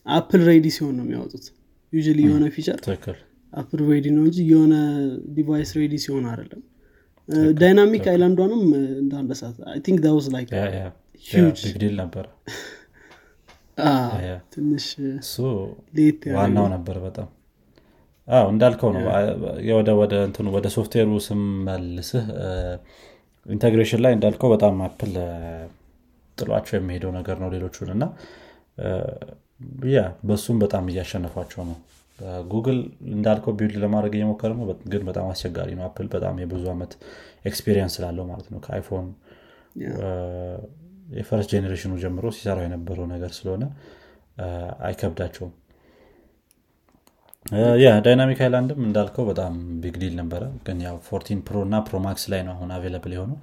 [0.05, 1.45] አፕል ሬዲ ሲሆን ነው የሚያወጡት።
[1.93, 2.79] ዩዥሊ የሆነ ፊቸር
[3.53, 4.75] አፕል ሬዲ ነው እንጂ የሆነ
[5.35, 6.61] ዲቫይስ ሬዲ ሲሆን አይደለም
[7.59, 8.63] ዳይናሚክ አይላንዷንም
[9.01, 9.55] እንዳንበሳት
[9.85, 10.89] ቲንክ ዳ ዋዝ ላይክ ያ፣ ያ፣ ያ፣
[11.25, 11.61] Huge.
[11.61, 12.25] ቢግ ዲል ነበር.
[14.25, 14.85] ያ። ትንሽ
[15.19, 15.35] እሱ
[15.97, 17.27] ሌት ያለ ዋናው ነበር በጣም.
[18.27, 19.01] አዎ እንዳልከው ነው.
[19.77, 22.25] ወደ ወደ እንትኑ ወደ ሶፍትዌሩ ስመልስህ
[23.45, 25.13] integration ላይ እንዳልከው በጣም አፕል
[26.37, 28.03] ጥሏቸው የሚሄደው ነገር ነው ሌሎቹን እና
[29.91, 31.77] ያ በሱም በጣም እያሸነፏቸው ነው
[32.49, 32.79] ጉግል
[33.13, 36.91] እንዳልከው build ለማድረግ እየሞከረ ነው። ግን በጣም አስቸጋሪ ነው። አፕል በጣም የብዙ ዓመት
[37.45, 39.07] experience ስላለው ማለት ነው። ከአይፎን
[41.15, 43.63] የ first generation ኑ ጀምሮ ሲሰራው የነበረው ነገር ስለሆነ
[44.85, 45.51] አይከብዳቸውም።
[47.81, 51.97] ያ dynamic island ም እንዳልከው በጣም big deal ነበረ። ግን ያው 14 Pro እና Pro
[52.05, 53.37] Max ላይ ነው አሁን available የሆነው።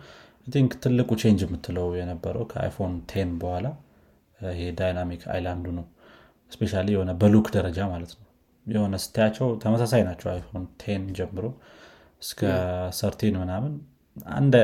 [0.46, 3.66] think ትልቁ change የምትለው የነበረው ከአይፎን ten በኋላ
[4.40, 5.86] ይሄ dynamic island ዱ ነው።
[6.52, 8.26] especially የሆነ በ look ደረጃ ማለት ነው
[8.72, 11.46] የሆነ ስታያቸው ተመሳሳይ ናቸው። አይፎን ten ጀምሮ
[12.22, 12.40] እስከ
[12.98, 13.72] thirteen ምናምን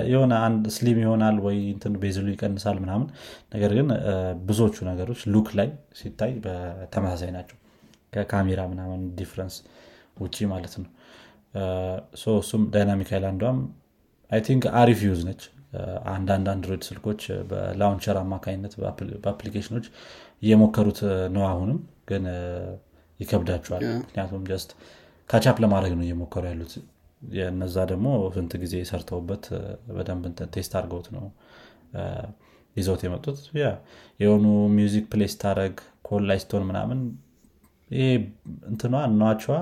[0.08, 1.58] የሆነ አንድ slim ይሆናል ወይ
[2.02, 3.08] bezel ኡ ይቀንሳል ምናምን።
[3.54, 3.88] ነገር ግን
[4.44, 7.56] ብዙዎቹ ነገሮች look ላይ ሲታይ በተመሳሳይ ናቸው።
[8.12, 9.56] ከካሜራ ምናምን difference
[10.20, 10.88] ውጭ ማለት ነው።
[12.38, 13.58] እሱም dynamic island ዷም
[14.30, 15.42] I think አሪፍ use ነች።
[16.12, 18.74] አንዳንድ Android ስልኮች በ launcher አማካኝነት
[19.22, 19.86] በ application ኦች
[20.42, 21.00] እየሞከሩት
[21.34, 21.78] ነው አሁንም።
[22.10, 22.24] ግን
[23.20, 24.70] ይከብዳቸዋል። ምክንያቱም just
[25.30, 26.72] catch up ለማድረግ ነው እየሞከሩ ያሉት።
[27.48, 29.44] እነዛ ደግሞ ስንት ጊዜ ሰርተውበት
[29.96, 31.24] በደንብ test አድርገውት ነው
[32.76, 33.38] ይዘውት የመጡት።
[34.20, 34.44] የሆኑ
[34.76, 35.76] music play ስታደረግ
[36.08, 37.00] call ላይ ምናምን
[37.90, 38.06] ይሄ
[38.70, 39.56] እንትኗ እናቸዋ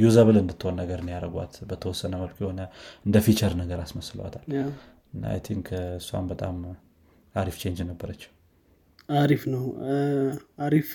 [0.00, 2.60] usable እንድትሆን ነገር ነው ያደረጓት። በተወሰነ መልኩ የሆነ
[3.06, 4.44] እንደ feature ነገር አስመስለዋታል።
[5.46, 5.68] think
[5.98, 6.56] እሷን በጣም
[7.34, 8.22] አሪፍ change ነበረች
[9.18, 9.64] አሪፍ ነው።
[10.58, 10.88] አሪፍ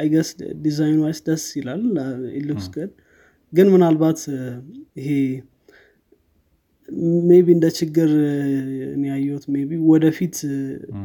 [0.00, 0.28] I guess
[0.64, 1.82] design wise ደስ ይላል።
[2.38, 2.90] ኢሉክስ ገድ
[3.52, 4.20] ግን ምናልባት
[4.98, 5.08] ይሄ
[7.28, 8.10] ሜቢ እንደ ችግር
[9.08, 10.36] ያየሁት ሜቢ ወደፊት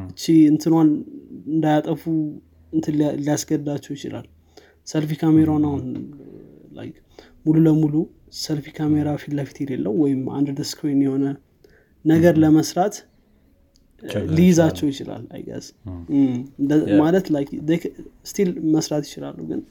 [0.10, 0.90] እቺ እንትኗን
[1.48, 2.04] እንዳያጠፉ
[2.74, 4.26] እንትን ሊያስገዳቸው ይችላል።
[4.88, 5.86] ሰልፊ ካሜራውን አሁን
[7.46, 7.96] ሙሉ ለሙሉ
[8.40, 11.26] ሰልፊ ካሜራ ፊት ለፊት የሌለው ወይም አንድ ስክሪን የሆነ
[12.06, 12.96] ነገር ለመስራት
[14.36, 15.66] ሊይዛቸው ይችላል። አይገዝ
[17.02, 17.26] ማለት
[18.26, 19.62] still መስራት ይችላሉ ግን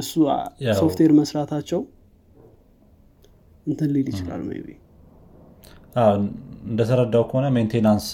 [0.00, 0.12] እሱ
[0.80, 1.80] ሶፍትዌር መስራታቸው
[3.66, 4.74] እንትን ሊል ይችላል ቢ
[6.68, 8.06] እንደተረዳው ከሆነ maintenance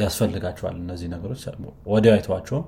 [0.00, 1.42] ያስፈልጋቸዋል እነዚህ ነገሮች
[1.92, 2.64] ወዲያው አይተዋቸውም።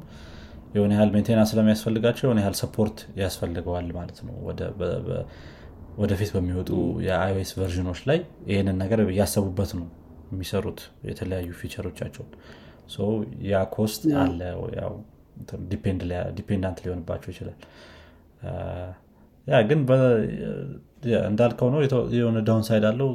[0.74, 4.34] የሆነ ያህል maintenance ስለሚያስፈልጋቸው የሆነ ያህል support ያስፈልገዋል ማለት ነው።
[6.00, 6.70] ወደፊት በሚወጡ
[7.06, 8.18] የ iOS version ኦች ላይ
[8.50, 9.86] ይህንን ነገር እያሰቡበት ነው
[10.30, 12.30] የሚሰሩት የተለያዩ feature ኦቻቸውን
[13.48, 14.40] ያ cost አለ
[16.38, 17.58] dependent ሊሆንባቸው ይችላል።
[19.46, 19.80] ያ ግን
[21.26, 21.80] እንዳልከው ነው።
[22.16, 23.10] የሆነ downside አለው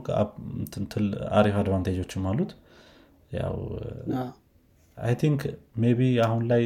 [1.40, 2.52] አሪፍ advantage ኦችም አሉት።
[3.38, 3.56] ያው
[4.98, 5.42] I think
[5.82, 6.64] maybe አሁን ላይ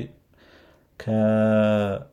[1.00, 2.10] ከ thirteen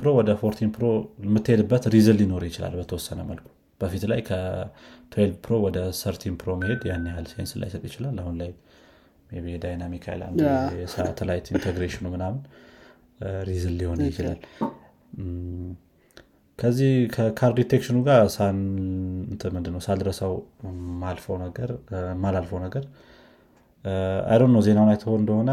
[0.00, 0.84] Pro ወደ fourteen Pro
[1.24, 3.46] የምትሄድበት reason ሊኖር ይችላል በተወሰነ መልኩ
[3.80, 8.50] በፊት ላይ ከ12 ፕሮ ወደ thirteen ፕሮ መሄድ ያን ያህል sense ላይሰጥ ይችላል። አሁን ላይ
[9.64, 10.40] Dynamic Island
[10.80, 12.40] የሳተላይት integration ኡ ምናምን
[13.48, 14.38] reason ሊሆን ይችላል።
[16.58, 18.22] ከዚህ ከ car detection ኡ ጋር
[19.54, 20.32] ምንድነው ሳልድረሰው
[21.02, 21.70] ማልፈው ነገር
[22.22, 22.84] ማላልፈው ነገር
[24.30, 25.50] I don't know ዜናውን አይተኸው እንደሆነ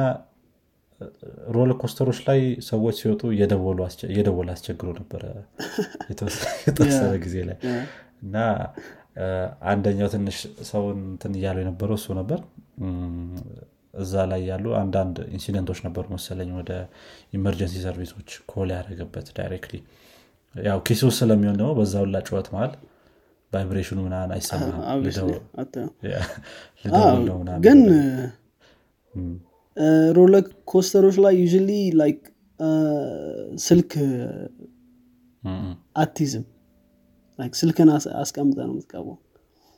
[1.55, 3.79] roller coaster ኦች ላይ ሰዎች ሲወጡ እየደወሉ
[4.49, 5.23] አስቸግሮ ነበረ።
[6.09, 7.57] የተወሰነ ጊዜ ላይ
[8.21, 8.35] እና
[9.69, 10.37] አንደኛው ትንሽ
[10.69, 12.39] ሰውን እንትን እያለው የነበረው እሱ ነበር።
[13.93, 16.71] እዛ ላይ ያሉ አንዳንድ incident ኦች ነበሩ መሰለኝ ወደ
[17.33, 19.77] emergency service ኦች call ያደረገበት directly።
[20.55, 22.71] ያው ኪሱ ስለሚሆን ደግሞ በዛ ሁላ ጩኸት መሀል
[23.51, 25.01] vibration ኡ ምናምን አይሰማም
[27.65, 27.79] ግን
[30.15, 31.59] ሮለር ኮስተሮች ላይ ዩ
[32.01, 32.21] ላይክ
[33.65, 33.91] ስልክ
[35.95, 36.45] አቲዝም
[37.55, 39.15] ስልክን አስቀምጠ ነው የምትቀበው?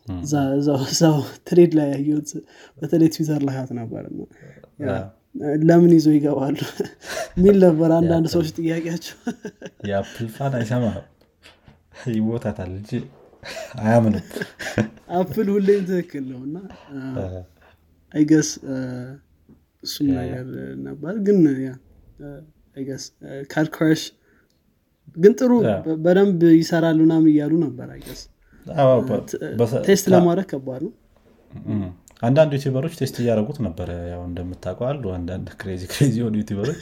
[0.89, 1.17] እዛው
[1.47, 2.29] ትሬድ ላይ ያየሁት
[2.77, 4.03] በተለይ ትዊተር ላይ ያት ነበር።
[5.63, 6.57] ለምን ይዞ ይገባሉ?
[7.41, 9.17] ሚል ነበር አንዳንድ ሰዎች ጥያቄያቸው።
[9.89, 10.85] የአፕል ፋን አይሰማ
[12.11, 12.91] ይሞታታል እንጂ
[13.81, 14.25] አያምንም።
[15.19, 16.57] አፕል ሁሌም ትክክል ነው። እና
[18.11, 18.49] I guess
[19.83, 20.47] እሱም ነገር
[20.87, 21.39] ነበር። ግን
[22.77, 23.03] I guess
[23.51, 24.01] car crash
[25.15, 25.51] ግን ጥሩ
[26.03, 27.87] በደንብ ይሰራል ምናምን እያሉ ነበር
[29.87, 30.93] test ለማድረግ ከባድ ነው።
[32.23, 36.79] አንዳንድ YouTuber ኦች test እያደረጉት ነበር ያው እንደምታውቀው አሉ አንዳንድ crazy crazy የሆኑ YouTuber ኦች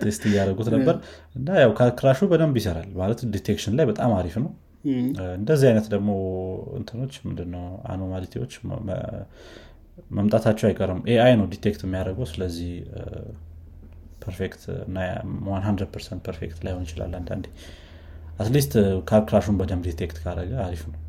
[0.00, 0.96] test እያደረጉት ነበር።
[1.36, 4.50] እና ያው crash ኡ በደንብ ይሰራል ማለት detection ላይ በጣም አሪፍ ነው።
[5.36, 6.10] እንደዚህ አይነት ደግሞ
[6.78, 8.52] እንትኖች ምንድነው anomaly ዎች
[10.16, 12.72] መምጣታቸው አይቀርም። AI ነው detect የሚያደርገው ስለዚህ
[14.26, 14.96] perfect እና
[15.46, 15.88] 100
[16.26, 17.46] perfect ላይሆን ይችላል አንዳንዴ.
[18.40, 18.72] at least
[19.08, 21.00] car crash ኡን በደንብ detect ካደረገ አሪፍ ነው.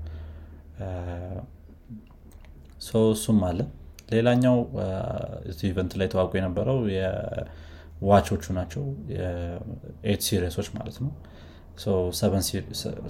[3.12, 3.60] እሱም አለ።
[4.12, 4.58] ሌላኛው
[5.70, 8.84] event ላይ ተዋውቁ የነበረው የዋቾቹ ናቸው።
[10.12, 11.12] eight series ኦች ማለት ነው።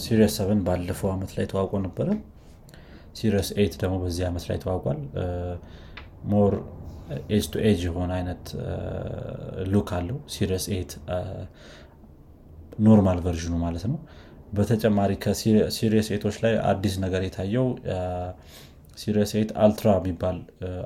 [0.05, 2.07] Series seven ባለፈው አመት ላይ ተዋውቆ ነበረ።
[3.19, 4.99] Series eight ደግሞ በዚህ ዓመት ላይ ተዋውቋል።
[6.31, 6.53] more
[7.29, 8.43] edge to edge የሆነ አይነት
[9.71, 10.91] look አለው። Series eight
[12.87, 13.99] normal version ኡ ማለት ነው።
[14.53, 17.67] በተጨማሪ ከ Series eight ኦች ላይ አዲስ ነገር የታየው
[18.97, 20.37] Series eight Ultra የሚባል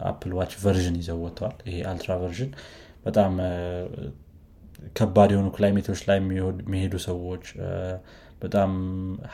[0.10, 2.52] አፕል watch version ይዘው ወጥተዋል። ይሄ Ultra version
[3.06, 3.34] በጣም
[4.96, 7.46] ከባድ የሆኑ climate ኦች ላይ የሚሄዱ ሰዎች
[8.41, 8.71] በጣም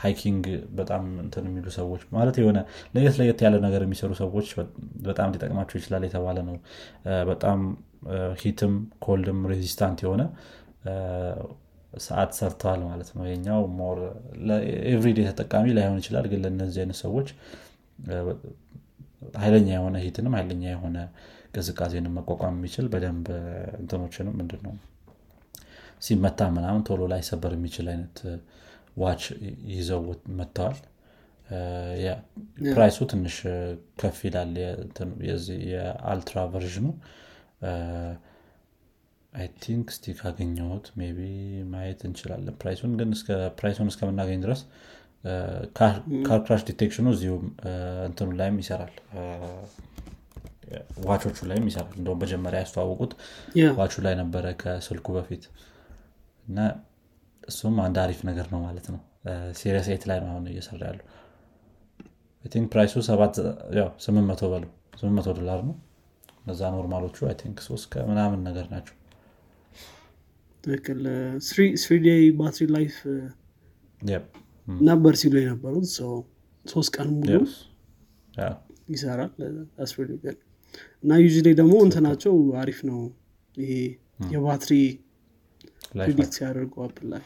[0.01, 2.59] hiking በጣም እንትን የሚሉ ሰዎች ማለት የሆነ
[2.95, 4.47] ለየት ለየት ያለ ነገር የሚሰሩ ሰዎች
[5.07, 6.57] በጣም ሊጠቅማቸው ይችላል የተባለ ነው።
[7.29, 7.59] በጣም
[8.41, 8.73] heat ም
[9.05, 10.23] cold ም resistant የሆነ
[12.01, 13.99] ሰዓት ሰርተዋል ማለት ነው። የኛው more
[14.91, 17.29] everyday ተጠቃሚ ላይሆን ይችላል ግን ለእነዚህ አይነት ሰዎች
[19.37, 20.97] ኃይለኛ የሆነ heat ንም ኃይለኛ የሆነ
[21.55, 23.27] ቅዝቃዜንም መቋቋም የሚችል በደንብ
[23.79, 24.73] እንትኖችንም ምንድን ነው
[26.01, 28.17] ሲመታ ምናምን ቶሎ ላይ ሰበር የሚችል አይነት
[28.97, 29.23] ዋች
[29.73, 30.01] ይዘው
[30.39, 30.77] መጥተዋል።
[32.69, 33.35] ፕራይሱ ትንሽ
[33.99, 34.53] ከፍ ይላል
[35.69, 36.87] የአልትራ ቨርዥኑ።
[39.33, 41.21] አይ ቲንክ እስቲ ካገኘሁት ቢ
[41.71, 43.09] ማየት እንችላለን። ፕራይሱን ግን
[43.59, 44.61] ፕራይሱን እስከምናገኝ ድረስ
[46.27, 47.33] ካርክራሽ ዲቴክሽኑ እዚሁ
[48.07, 48.93] እንትኑ ላይም ይሰራል።
[51.07, 53.11] ዋቾቹ ላይም ይሰራል። እንደውም መጀመሪያ ያስተዋወቁት
[53.77, 55.43] ዋቹ ላይ ነበረ ከስልኩ በፊት።
[56.45, 56.57] እና
[57.47, 58.99] እሱም አንድ አሪፍ ነገር ነው ማለት ነው።
[59.59, 60.99] Series eight ላይ ነው አሁን እየሰራ ያለው
[62.45, 62.93] I think price ኡ
[64.03, 64.65] ስምንት መቶ በሉ።
[64.99, 65.75] ስምንት መቶ ዶላር ነው።
[66.41, 68.95] እነዛ normal ኦቹ I think ሶስት ከምናምን ነገር ናቸው።
[70.63, 71.01] ትክክል።
[71.81, 72.95] three day battery life
[74.85, 75.87] ነበር ሲሉ የነበሩት።
[76.65, 77.33] ሶስት ቀን ሙሉ
[78.89, 79.31] ይሰራል።
[81.03, 82.99] እና ዩዝ ደግሞ እንትናቸው አሪፍ ነው።
[83.57, 83.71] ይሄ
[84.33, 84.73] የባትሪ
[85.91, 87.23] ፕሪዲክት ሲያደርጉ አፕል ላይ.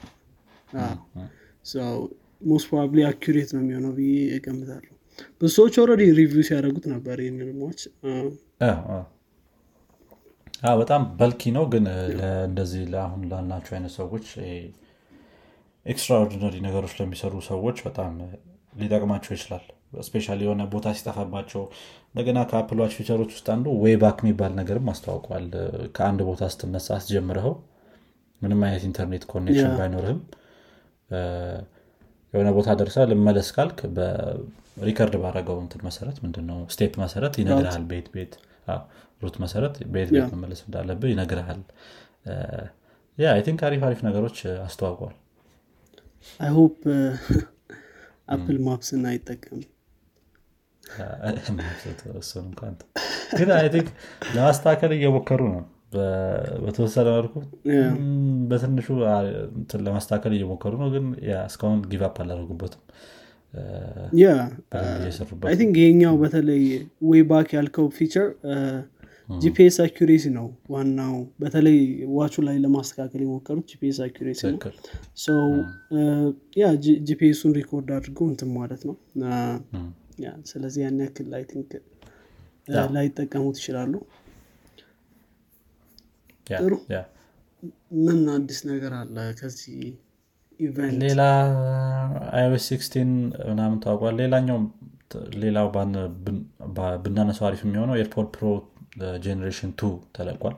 [2.41, 4.93] ሞስት ፕሮባብሊ አኪሬት ነው የሚሆነው ብዬ እገምታለሁ።
[5.39, 7.80] ብዙ ሰዎች ኦረዲ ሪቪው ሲያደርጉት ነበር ይህንን ሞች
[10.80, 11.86] በጣም በልኪ ነው ግን
[12.47, 14.26] እንደዚህ ለአሁን ላልናቸው አይነት ሰዎች
[15.86, 18.12] extraordinary ነገሮች ለሚሰሩ ሰዎች በጣም
[18.74, 19.63] ሊጠቅማቸው ይችላል።
[20.07, 21.63] special የሆነ ቦታ ሲጠፋባቸው
[22.10, 25.47] እንደገና ከአፕል watch feature ኦች ውስጥ አንዱ way back የሚባል ነገርም አስተዋውቋል።
[25.97, 27.56] ከአንድ ቦታ ስትነሳ አስጀምረኸው
[28.41, 30.19] ምንም አይነት ኢንተርኔት connection ባይኖርህም
[32.34, 38.07] የሆነ ቦታ ደርሳ ልመለስ ካልክ በ record ባረገው እንትን መሰረት ምንድነው step መሰረት ይነግርሃል። በየት
[38.13, 38.34] በየት
[39.21, 41.60] route መሰረት በየት በየት መመለስ እንዳለብህ ይነግርሃል።
[43.17, 45.15] yeah I think አሪፍ አሪፍ ነገሮች አስተዋውቋል
[46.39, 46.77] I hope
[48.30, 49.62] አፕል Maps ን አይጠቀም
[53.39, 53.89] ግን I think
[54.36, 55.62] ለማስተካከል እየሞከሩ ነው
[56.62, 57.34] በተወሰነ መልኩ
[58.49, 58.88] በትንሹ
[59.86, 61.06] ለማስተካከል እየሞከሩ ነው። ግን
[61.45, 62.84] እስካሁን give up አላደረጉበትም።
[65.55, 66.62] think ይሄኛው በተለይ
[67.10, 68.27] way back ያልከው feature
[69.29, 71.77] GPS accuracy ነው ዋናው። በተለይ
[72.15, 74.58] ዋቹ ላይ ለማስተካከል የሞከሩት GPS accuracy ነው።
[76.62, 76.65] ያ
[77.10, 78.95] GPS ኡን record አድርገው እንትን ማለት ነው።
[80.51, 81.71] ስለዚህ ያን ያክል I think
[82.95, 83.93] ላይጠቀሙት ይችላሉ
[86.59, 86.73] ጥሩ
[88.05, 89.81] ምን አዲስ ነገር አለ ከዚህ
[91.03, 91.21] ሌላ
[92.38, 93.12] iOS sixteen
[93.49, 94.57] ምናምን ታውቋል። ሌላኛው
[95.43, 95.67] ሌላው
[97.05, 98.45] ብናነሳው አሪፍ የሚሆነው AirPod Pro
[99.25, 99.84] generation two
[100.15, 100.55] ተለቋል።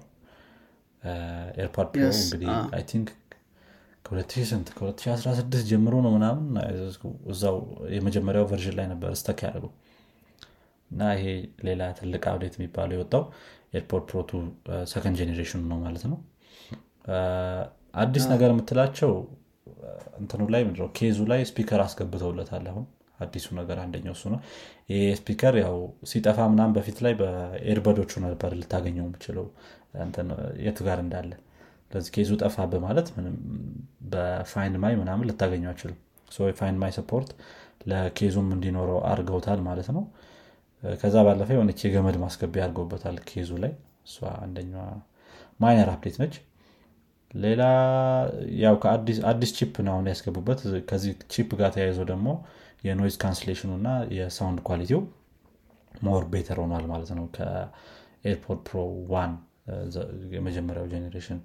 [1.63, 3.09] AirPod Pro እንግዲህ I think
[4.05, 6.45] ከ2016 ጀምሮ ነው ምናምን
[7.31, 7.57] እዛው
[7.95, 9.71] የመጀመሪያው version ላይ ነበር stuck ያደረገው
[10.91, 11.25] እና ይሄ
[11.67, 13.23] ሌላ ትልቅ update የሚባለው የወጣው
[13.73, 14.31] AirPod Pro two
[14.91, 16.17] second generation ኡ ነው ማለት ነው።
[18.03, 19.11] አዲስ ነገር የምትላቸው
[20.19, 20.89] እንትኑ ላይ ምንድነው?
[20.97, 22.85] case ኡ ላይ speaker አስገብተውለታል አሁን።
[23.19, 24.39] አዲሱ ነገር አንደኛው እሱ ነው።
[24.91, 25.75] ይሄ speaker ያው
[26.11, 29.45] ሲጠፋ ምናምን በፊት ላይ በ earbud ኦቹ ነበር ልታገኘው የምትችለው
[30.65, 31.31] የቱ ጋር እንዳለ።
[31.87, 33.07] ስለዚህ case ኡ ጠፋ በማለት
[34.13, 35.97] በ Find My ምናምን ልታገኘው አትችልም
[36.59, 37.29] Find My support
[37.89, 40.03] ለ case ኡም እንዲኖረው አድርገውታል ማለት ነው
[40.83, 43.73] ከዛ ባለፈ የሆነች የገመድ ማስገቢያ አድርገውበታል case ኡ ላይ።
[44.07, 44.85] እሷ አንደኛዋ
[45.59, 46.35] minor update ነች።
[47.33, 47.63] ሌላ
[48.63, 48.75] ያው
[49.31, 52.27] አዲስ chip ነው አሁን ያስገቡበት። ከዚህ chip ጋር ተያይዞ ደግሞ
[52.83, 55.01] የ noise cancellation ኡ እና የ sound quality
[56.01, 58.79] ው more better ሆኗል ማለት ነው። ከ AirPod Pro
[59.13, 59.33] one
[60.33, 61.39] የመጀመሪያው generation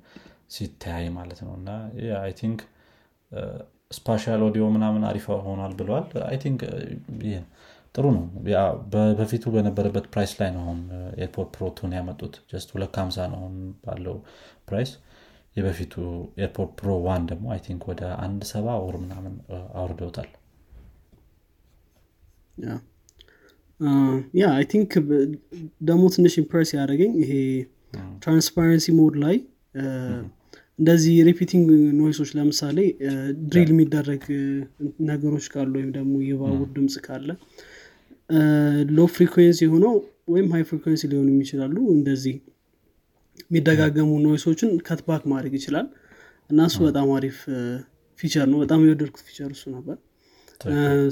[0.55, 1.71] ሲተያይ ማለት ነው። እና
[2.21, 2.61] I think
[3.91, 6.61] spatial audio ምናምን አሪፍ ሆኗል ብለዋል። I think
[7.95, 8.25] ጥሩ ነው።
[9.19, 10.81] በፊቱ በነበረበት price ላይ ነው አሁን
[11.23, 14.17] AirPod Pro two ን ያመጡት። just ሁለት ከሀምሳ ነው አሁን ባለው
[14.69, 14.93] price።
[15.57, 15.95] የበፊቱ
[16.41, 19.35] AirPod Pro one ደግሞ I think ወደ አንድ ሰባ ወር ምናምን
[19.77, 20.29] አውርደውታል።
[24.35, 24.93] ያ I think
[25.89, 27.33] ደግሞ ትንሽ impress ያደረገኝ ይሄ
[28.23, 29.37] transparency mode ላይ
[30.79, 32.79] እንደዚህ repeating noise ኦች ለምሳሌ
[33.49, 34.25] drill የሚደረግ
[35.09, 37.29] ነገሮች ካሉ ወይም ደግሞ የባቡር ድምፅ ካለ
[38.91, 39.95] low frequency ሆነው
[40.33, 42.37] ወይም high frequency ሊሆኑ ይችላሉ። እንደዚህ
[43.43, 45.87] የሚደጋገሙ noise ኦችን cut back ማድረግ ይችላል።
[46.51, 47.39] እና እሱ በጣም አሪፍ
[48.19, 49.97] feature ነው። በጣም የወደድኩት feature እሱ ነበር።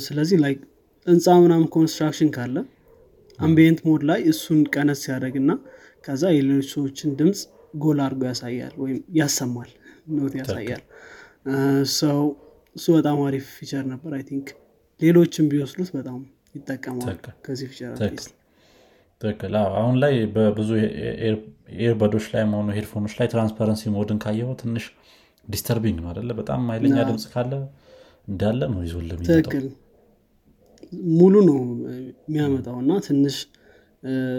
[0.07, 0.55] ስለዚህ ላይ
[1.07, 2.57] ህንፃ ምናምን construction ካለ
[3.39, 5.51] ambient mode ላይ እሱን ቀነስ ሲያደርግ እና
[6.05, 7.41] ከዛ የሌሎች ሰዎችን ድምፅ
[7.77, 9.71] ጎላ አድርጎ ያሳያል ወይም ያሰማል
[10.17, 10.83] not ያሳያል።
[11.99, 12.21] so
[12.77, 14.49] እሱ በጣም አሪፍ feature ነበር I think።
[15.01, 16.19] ሌሎችም ቢወስዱት በጣም
[16.57, 17.93] ይጠቀማል ከዚህ ፊቸር
[19.21, 20.71] ትክክል። አሁን ላይ በብዙ
[21.85, 24.85] earbud ኦች ላይ መሆኑ headphone ኦች ላይ transparency mode ን ካየው ትንሽ
[25.49, 27.53] disturbing ነው አደለ በጣም ኃይለኛ ድምፅ ካለ
[28.29, 28.95] እንዳለ ነው ይዞ
[29.29, 29.67] ትክክል።
[31.19, 31.59] ሙሉ ነው
[32.27, 33.37] የሚያመጣው እና ትንሽ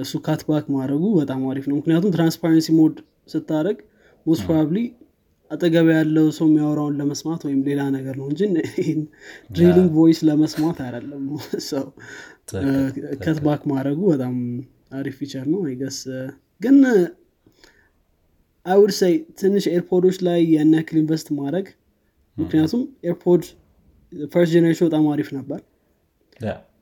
[0.04, 3.78] እሱ cut back ማድረጉ በጣም አሪፍ ነው። ምክንያቱም transparency mode ስታደርግ
[4.26, 4.80] most probably
[5.52, 8.42] አጠገብ ያለው ሰው የሚያወራውን ለመስማት ወይም ሌላ ነገር ነው እንጂ
[9.56, 11.24] drilling voice ለመስማት አይደለም።
[11.70, 11.86] so
[13.22, 14.36] cut back ማድረጉ በጣም
[14.94, 16.00] አሪፍ feature ነው I guess
[16.62, 16.78] ግን
[18.66, 21.68] I would say ትንሽ AirPod ኦች ላይ ያን ያክል invest ማድረግ
[22.38, 23.44] ምክንያቱም AirPod
[24.32, 25.60] first generation በጣም አሪፍ ነበር።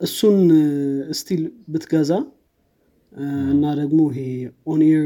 [0.00, 0.38] እሱን
[1.18, 2.10] still ብትገዛ
[3.52, 4.20] እና ደግሞ ይሄ
[4.66, 5.04] on-ear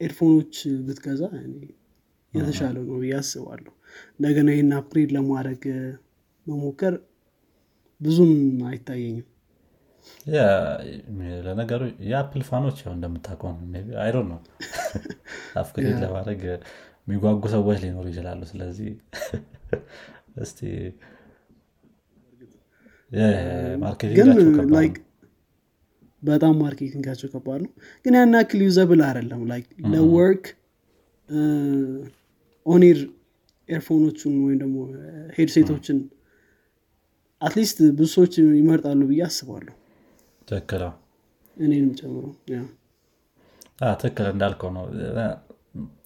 [0.00, 0.54] earphone ኦች
[0.86, 1.22] ብትገዛ
[2.32, 3.72] የተሻለ ነው ብዬ አስባለሁ።
[4.16, 5.62] እንደገና ይህን upgrade ለማድረግ
[6.46, 6.94] መሞከር
[8.00, 8.32] ብዙም
[8.68, 9.26] አይታየኝም።
[11.46, 13.50] ለነገሩ የ Apple fan ኦች ያው እንደምታውቀው
[14.02, 14.38] አይሮ ነው
[15.62, 16.42] upgrade ለማድረግ
[17.06, 18.90] የሚጓጉ ሰዎች ሊኖሩ ይችላሉ። ስለዚህ
[20.44, 20.60] እስቲ
[23.78, 24.96] ማርኬቲንግ
[26.26, 27.70] በጣም ማርኬቲንጋቸው ከባድ ነው።
[28.04, 29.40] ግን ያን ያክል usable አይደለም።
[29.92, 30.44] ለ work
[32.66, 32.98] on-ear
[33.68, 34.76] earphone ኦቹን ወይም ደግሞ
[35.36, 35.98] headset ኦችን
[37.42, 39.74] at least ብዙ ሰዎች ይመርጣሉ ብዬ አስባለሁ።
[40.48, 40.82] ትክክል
[41.56, 42.24] እኔንም ጨምሮ
[44.00, 44.84] ትክክል እንዳልከው ነው።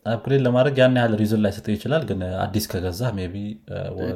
[0.06, 3.00] upgrade ለማድረግ ያን ያህል reason ላይሰጠው ይችላል። ግን አዲስ ከገዛ
[3.32, 3.36] ቢ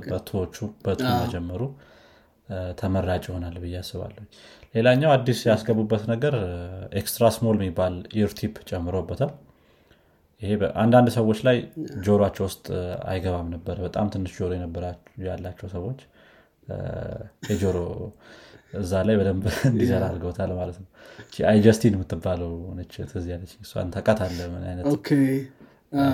[0.09, 1.61] በቶቹ በቱ መጀመሩ
[2.79, 4.25] ተመራጭ ይሆናል ብዬ አስባለሁ
[4.75, 6.35] ሌላኛው አዲስ ያስገቡበት ነገር
[7.01, 9.33] ኤክስትራ ስሞል የሚባል ኢርቲፕ ጨምሮበታል።
[10.43, 10.53] ይሄ
[10.83, 11.57] አንዳንድ ሰዎች ላይ
[12.07, 12.67] ጆሮቸው ውስጥ
[13.07, 14.51] አይገባም ነበር። በጣም ትንሽ ጆሮ
[15.27, 16.01] ያላቸው ሰዎች
[17.51, 17.79] የጆሮ
[18.79, 20.89] እዛ ላይ በደንብ እንዲሰራ አድርገውታል ማለት ነው።
[21.49, 24.87] አይጀስቲን የምትባለው ነች ትዝ ያለች። እሷን ተቃት አለ ምን አይነት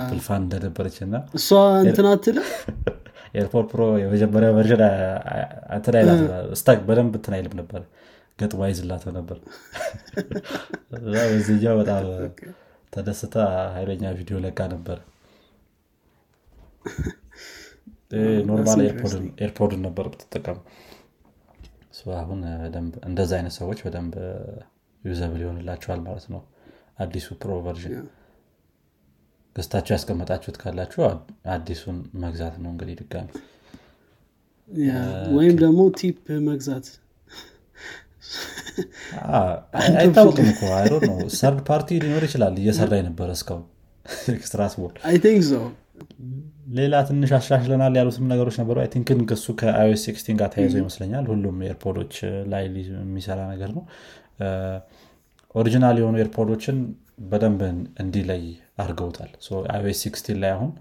[0.09, 1.49] Apple fan እንደነበረች እና እሷ
[1.83, 2.07] እንትን
[3.33, 4.81] AirPod Pro የመጀመሪያ version
[6.59, 7.81] stuck በደንብ እንትን አይልም ነበር።
[8.39, 9.37] ገጥሞ አይዝላት ነበር።
[11.05, 12.05] በዚህኛው በጣም
[12.93, 13.35] ተደስታ
[13.75, 14.97] ኃይለኛ ቪዲዮ ለቃ ነበር።
[18.49, 18.79] normal
[19.45, 20.57] AirPod ን ነበር ብትጠቀሙ
[22.19, 22.39] አሁን
[23.09, 24.13] እንደዚ አይነት ሰዎች በደንብ
[25.03, 26.41] usable ይሆንላቸዋል ማለት ነው።
[27.03, 27.93] አዲሱ Pro version
[29.55, 31.01] ገዝታችሁ ያስቀመጣችሁት ካላችሁ
[31.53, 33.29] አዲሱን መግዛት ነው እንግዲህ ድጋሚ።
[35.37, 36.85] ወይም ደግሞ tip መግዛት።
[39.95, 40.61] አይታወቅም እኮ
[41.07, 43.65] ነው third party ሊኖር ይችላል እየሰራ የነበረ እስካሁን
[44.35, 44.93] extra small
[46.75, 51.25] ሌላ ትንሽ አሻሽለናል ያሉትም ነገሮች ነበሩ። አይ ቲንክን እሱ ከ iOS sixteen ጋር ተያይዞ ይመስለኛል
[51.31, 52.13] ሁሉም AirPod ኦች
[52.51, 53.83] ላይ የሚሰራ ነገር ነው።
[55.55, 56.77] original የሆኑ AirPod ኦችን
[57.31, 57.61] በደንብ
[58.03, 58.43] እንዲለይ
[58.81, 59.31] አድርገውታል።
[59.73, 60.71] iOS sixteen ላይ አሁን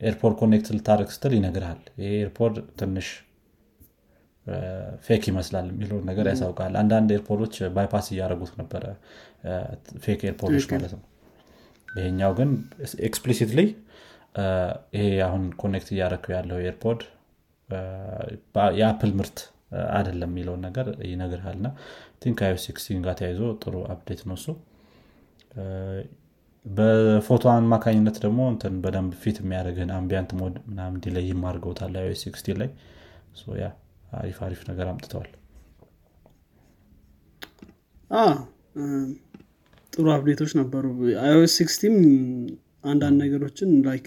[0.00, 3.08] AirPod connect ልታደርግ ስትል ይነግርሃል። ይሄ AirPod ትንሽ
[5.06, 8.84] fake ይመስላል የሚለውን ነገር ያሳውቃል። አንዳንድ AirPod ኦች bypass እያደረጉት ነበረ
[10.04, 11.02] fake AirPod ኦች ማለት ነው።
[11.88, 12.50] ይሄኛው ግን
[13.08, 13.60] explicitly
[14.96, 17.00] ይሄ አሁን connect እያደረግው ያለው AirPod
[18.78, 19.38] የ Apple ምርት
[19.92, 21.68] አይደለም የሚለውን ነገር ይነግርሃል I
[22.22, 24.46] think iOS sixteen ጋር ተያይዞ ጥሩ update ነው እሱ
[26.66, 32.70] በፎቶ አማካኝነት ደግሞ እንትን በደንብ ፊት የሚያደርግህን ambient mode ምናምን እንዲለይም አድርገውታል iOS sixteen ላይ።
[33.58, 33.66] ያ
[34.18, 35.30] አሪፍ አሪፍ ነገር አምጥተዋል።
[39.92, 40.84] ጥሩ update ኦች ነበሩ።
[41.24, 41.96] አይኦስ ሲክስቲም
[42.84, 44.06] አንዳንድ ነገሮችን like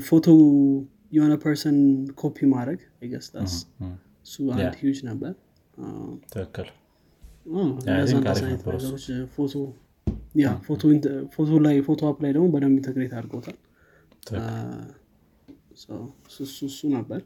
[0.00, 0.26] ፎቶ
[1.12, 1.76] የሆነ person
[2.20, 3.52] copy ማድረግ I guess that's
[4.26, 4.76] እሱ አንድ
[5.08, 5.32] ነበር።
[6.32, 6.68] ትክክል።
[9.36, 9.52] ፎቶ
[10.38, 10.48] ያ
[11.34, 13.58] ፎቶ ላይ ፎቶ app ላይ ደግሞ በደንብ integrate አድርገውታል።
[16.28, 17.20] እሱ እሱ ነበር።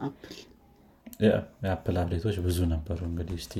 [0.00, 0.36] Apple
[1.62, 3.54] የ Apple update ኦች ብዙ ነበሩ። እንግዲህ እስቲ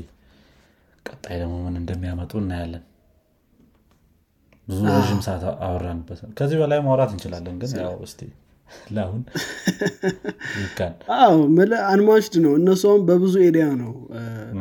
[1.06, 2.84] ቀጣይ ደግሞ ምን እንደሚያመጡ እናያለን።
[4.68, 8.20] ብዙ ረዥም ሰዓት አወራንበት። ከዚህ በላይ ማውራት እንችላለን ግን ያው እስቲ
[8.90, 9.22] ለአሁን
[11.88, 13.92] unmatched ነው። እነሱም በብዙ area ነው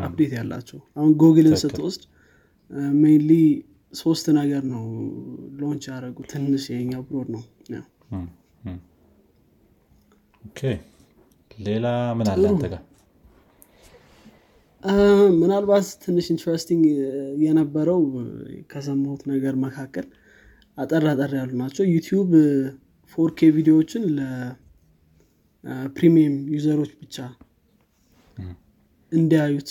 [0.04, 2.04] update ያላቸው። አሁን ጎግልን ስትወስድ
[3.02, 3.32] mainly
[3.94, 4.84] ሶስት ነገር ነው
[5.60, 7.44] launch ያደረጉ ትንሽ የኛው broad ነው።
[11.66, 11.88] ሌላ
[12.18, 12.82] ምን አለ አንተ ጋር?
[15.42, 16.84] ምናልባት ትንሽ interesting
[17.44, 18.02] የነበረው
[18.72, 20.08] ከሰማሁት ነገር መካከል
[20.78, 22.32] አጠር አጠር ያሉ ናቸው። YouTube
[23.12, 27.18] 4K ቪዲዮዎችን ለ premium user ኦች ብቻ
[29.12, 29.70] እንዲያዩት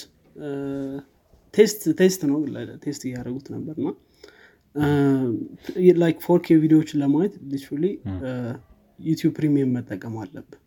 [1.54, 2.38] test test ነው
[2.84, 3.88] test እያደረጉት ነበር እና
[6.02, 7.84] like 4K ቪዲዮዎችን ለማየት literally
[8.98, 10.58] YouTube Premium መጠቀም አለብን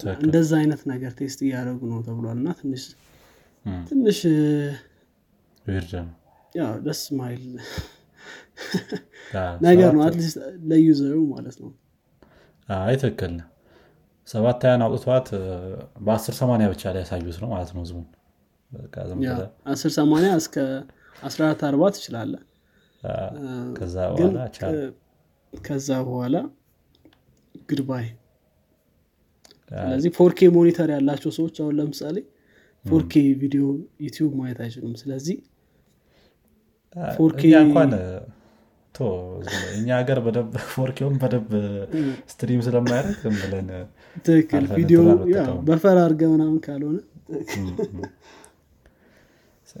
[0.00, 2.84] ትክክል። እንደዛ አይነት ነገር test እያደረጉ ነው ተብሏል እና ትንሽ
[3.88, 4.18] ትንሽ
[6.86, 7.44] ደስ ማይል
[9.66, 10.36] ነገር ነው at least
[10.70, 11.70] ለ user ኡ ማለት ነው።
[12.68, 13.46] አይ ትክክል ነህ።
[14.28, 15.26] ሰባት ያን አውጥቷት
[16.00, 17.82] በአስር ሰማንያ ብቻ ላይ ያሳዩት ነው ማለት ነው
[19.18, 19.40] ብለህ፣
[19.72, 20.54] አስር ሰማንያ እስከ
[21.18, 22.32] አስራ አራት አርባ ትችላለ
[25.52, 26.36] ከዛ በኋላ
[27.68, 28.06] ግድባይ
[29.70, 32.16] ስለዚህ 4K monitor ያላቸው ሰዎች አሁን ለምሳሌ
[32.84, 33.12] 4K
[33.42, 33.62] ቪዲዮ
[34.04, 35.36] YouTube ማየት አይችሉም። ስለዚህ
[36.96, 37.92] እኛ እንኳን
[39.74, 41.48] እኛ ሀገር በደንብ 4K ውን በደንብ
[42.32, 43.68] stream ስለማያደርግ ዝም ብለን
[44.26, 45.00] ትክክል ቪዲዮ
[45.68, 45.98] buffer
[46.32, 46.98] ምናምን ካልሆነ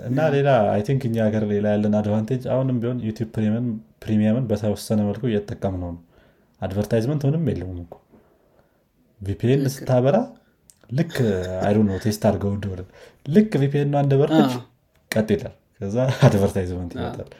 [0.06, 3.28] እና ሌላ I think እኛ ሀገር ሌላ ያለን advantage አሁንም ቢሆን YouTube
[4.02, 6.00] Premium ን በተወሰነ መልኩ እየተጠቀም ነው። ነው
[6.60, 7.94] advertisement ምንም የለውም እኮ።
[9.20, 10.16] VPN ስታበራ
[10.90, 11.14] ልክ
[11.64, 12.52] አይዶ ነው test አድርገው
[13.26, 14.60] ልክ VPN ነው እንደበረች አዎ።
[15.10, 15.54] ቀጥ ይላል
[15.84, 17.30] ከዛ advertisement ይመጣል።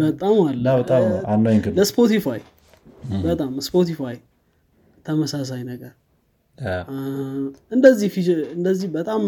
[0.00, 2.40] በጣም አለ። በጣም annoying ለ Spotify
[3.24, 4.16] በጣም Spotify
[5.06, 5.92] ተመሳሳይ ነገር።
[7.72, 8.16] እንደዚህ
[8.54, 9.22] እንደዚህ በጣም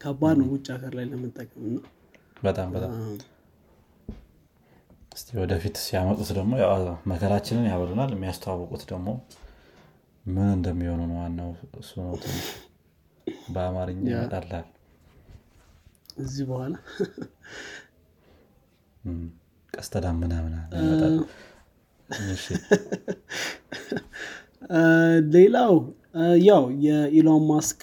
[0.00, 1.78] ከባድ ነው ውጭ ሀገር ላይ ለመጠቀም እና
[2.42, 2.92] በጣም በጣም።
[5.12, 6.52] እስቲ ወደፊት ሲያመጡት ደግሞ
[7.06, 9.08] መከራችንን ያበሉናል። የሚያስተዋውቁት ደግሞ
[10.24, 11.50] ምን እንደሚሆኑ ነው ዋናው
[11.80, 12.14] እሱ ነው
[13.54, 14.66] በአማርኛ ይመጣላል
[16.16, 16.74] እዚህ በኋላ
[19.04, 19.22] እም፣
[19.72, 21.14] ቀስተ ዳመና ምናምን ይመጣል
[22.30, 22.44] እሺ።
[24.72, 24.80] አ፣
[25.34, 25.74] ሌላው
[26.46, 27.82] ያው የኢሎን ማስክ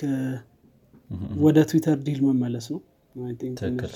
[1.44, 2.82] ወደ Twitter deal መመለስ ነው።
[3.62, 3.94] ትክክል።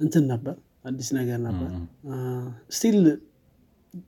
[0.00, 1.70] እንትን ነበር አዲስ ነገር ነበር።
[2.76, 2.98] still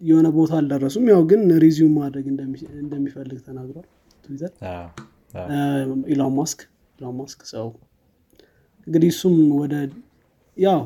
[0.01, 3.87] የሆነ ቦታ አልደረሱም። ያው ግን resume ማድረግ እንደሚ- እንደሚፈልግ ተናግሯል
[4.25, 4.53] ትዊተር።
[6.11, 6.61] ኢሎን ማስክ
[6.99, 7.69] ኢሎን ማስክ ሰው
[8.87, 9.74] እንግዲህ እሱም ወደ
[10.57, 10.81] ያው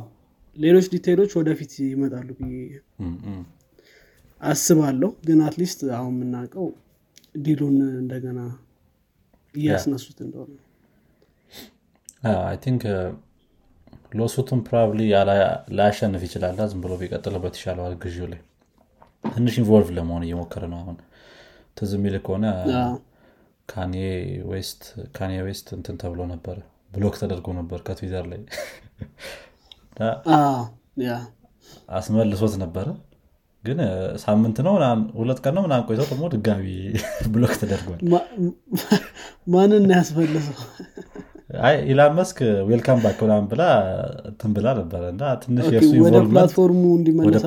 [0.57, 2.57] ሌሎች detail ኦች ወደፊት ይመጣሉ ብዬ
[4.43, 6.67] አስባለሁ። ግን at least አሁን የምናውቀው
[7.39, 8.41] deal ኡን እንደገና
[9.55, 10.53] እያስነሱት እንደሆነ
[12.43, 12.83] I think
[14.13, 15.01] lawsuit ኡን probably
[15.79, 18.41] ላያሸንፍ ይችላል። ዝም ብሎ ቢቀጥልበት ይሻለዋል ግዢው ላይ
[19.29, 20.97] ትንሽ involve ለመሆን እየሞከረ ነው አሁን።
[21.77, 22.47] ትዝ የሚል ከሆነ
[23.69, 23.95] ካኔ
[25.43, 26.57] ዌስት እንትን ተብሎ ነበር
[26.95, 28.41] block ተደርጎ ነበር ከትዊተር ላይ።
[31.97, 32.87] አስመልሶት ነበረ።
[33.65, 33.79] ግን
[34.23, 34.75] ሳምንት ነው
[35.19, 36.65] ሁለት ቀን ነው ምናምን ቆይተው ደግሞ ድጋሚ
[37.35, 38.01] block ተደርጓል።
[39.49, 39.85] ማንን
[41.61, 42.39] አይ ኢሎን ማስክ
[42.69, 43.63] welcome back ምናምን ብላ
[44.31, 45.67] እንትን ብላ ነበረ እና ትንሽ
[46.29, 47.45] platform ኡ እንዲመለስ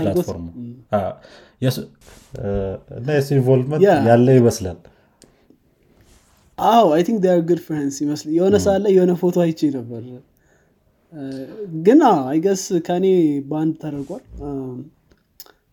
[1.62, 1.88] የእሱ-
[3.32, 4.78] involvement ያለ ይመስላል
[6.58, 10.04] አዎ I think they're good friends ይመስል የሆነ ሰዓት ላይ የሆነ ፎቶ አይቼ ነበር።
[11.86, 12.00] ግን
[12.30, 13.06] I guess ካኔ
[13.50, 14.24] banned ተደርጓል።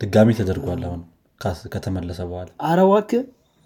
[0.01, 1.01] ድጋሚ ተደርጓል አሁን
[1.74, 3.11] ከተመለሰ በኋላ። አረዋክ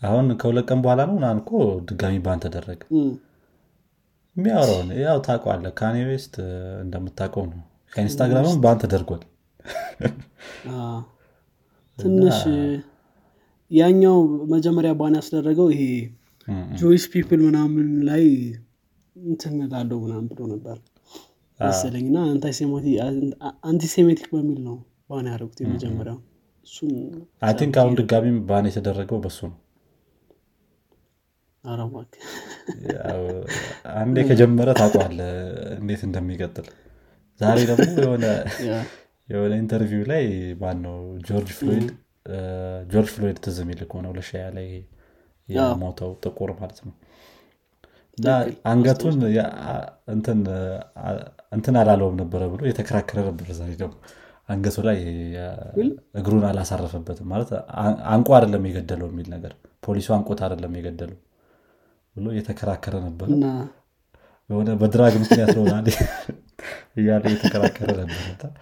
[0.02, 1.50] አሁን ከሁለት ቀን በኋላ ነው ምናምን እኮ
[1.88, 2.80] ድጋሚ ban ተደረገ።
[4.36, 6.34] የሚያወራውን ያው ታውቀዋለህ ካኔ ዌስት
[6.84, 7.60] እንደምታውቀው ነው።
[7.92, 9.22] ከ Instagram ም ban ተደርጓል።
[11.98, 12.38] ትንሽ
[13.70, 14.18] ያኛው
[14.52, 15.82] መጀመሪያ ban ያስደረገው ይሄ
[16.78, 18.24] Jewish people ምናምን ላይ
[19.16, 20.76] እንትን እላለሁ ምናምን ብሎ ነበር
[21.60, 22.18] መሰለኝ። እና
[23.68, 24.76] antisemitic በሚል ነው
[25.10, 26.18] ban ያደረጉት የመጀመሪያው።
[26.66, 26.90] እሱን
[27.42, 29.58] I think አሁን ድጋሚም ban የተደረገው በሱ ነው።
[33.96, 35.30] አንዴ ከጀመረ ታውቀዋለህ
[35.78, 36.66] እንዴት እንደሚቀጥል።
[37.40, 37.88] ዛሬ ደግሞ
[39.28, 40.24] የሆነ interview ላይ
[40.60, 40.96] ማነው?
[41.26, 41.88] ጆርጅ ፍሎይድ
[42.26, 42.38] እ፣
[42.90, 44.68] ጆርጅ ፍሎይድ ትዝ የሚል ከሆነ ለሻያ ላይ
[45.48, 46.94] የሞተው ጥቁር ማለት ነው።
[48.70, 49.18] አንገቱን
[51.52, 53.94] እንትን አላለውም ነበረ ብሎ የተከራከረ ነበር ዛሬ ደግሞ
[54.48, 54.98] አንገቱ ላይ
[56.18, 57.50] እግሩን አላሳረፈበትም ማለት
[58.12, 59.52] አንቆ አይደለም የገደለው የሚል ነገር
[59.86, 61.18] ፖሊሱ አንቆት አይደለም የገደለው
[62.16, 63.46] ብሎ እየተከራከረ ነበር። እና
[64.50, 65.64] የሆነ በድራግ ምክንያት ነው
[66.98, 68.52] እያለ የተከራከረ ነበር።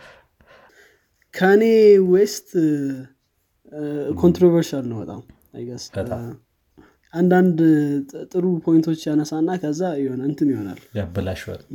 [1.34, 1.62] ካኔ
[2.10, 2.50] ዌስት
[4.20, 5.22] controversial ነው በጣም።
[7.14, 7.58] አንዳንድ
[8.30, 11.62] ጥሩ point ኦች ያነሳና ከዛ የሆነ እንትን ይሆናል። ያበላሸዋል።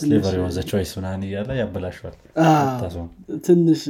[0.00, 0.38] slavery
[0.70, 0.90] choice
[1.22, 2.16] እያለ ያበላሸዋል?
[3.46, 3.82] ትንሽ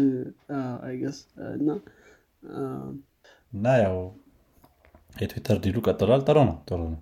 [0.85, 1.19] I guess
[1.55, 1.69] እና
[3.53, 3.97] እና ያው
[5.17, 7.01] የ Twitter deal ኡ ቀጥሏል። ጥሩ ነው ጥሩ ነው።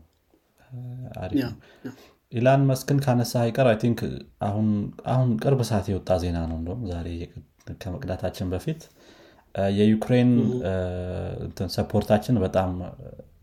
[2.32, 4.00] ኢላን መስክን ካነሳ አይቀር I think
[5.08, 7.08] አሁን ቅርብ ሰዓት የወጣ ዜና ነው። እንደውም ዛሬ
[7.82, 8.80] ከመቅዳታችን በፊት
[9.76, 10.30] የዩክሬን
[11.76, 12.70] support ኣችን በጣም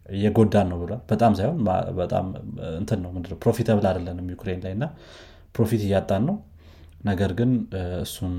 [0.09, 1.59] እየጎዳን ነው ብሏል። በጣም ሳይሆን
[1.99, 2.25] በጣም
[2.75, 4.85] እንትን ነው ምንድነው profitable አይደለንም ዩክሬን ላይ እና
[5.55, 6.35] profit እያጣን ነው።
[7.05, 7.51] ነገር ግን
[8.03, 8.35] እሱን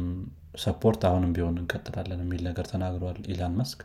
[0.62, 3.80] support አሁንም ቢሆን እንቀጥላለን የሚል ነገር ተናግሯል ኢላን መስክ።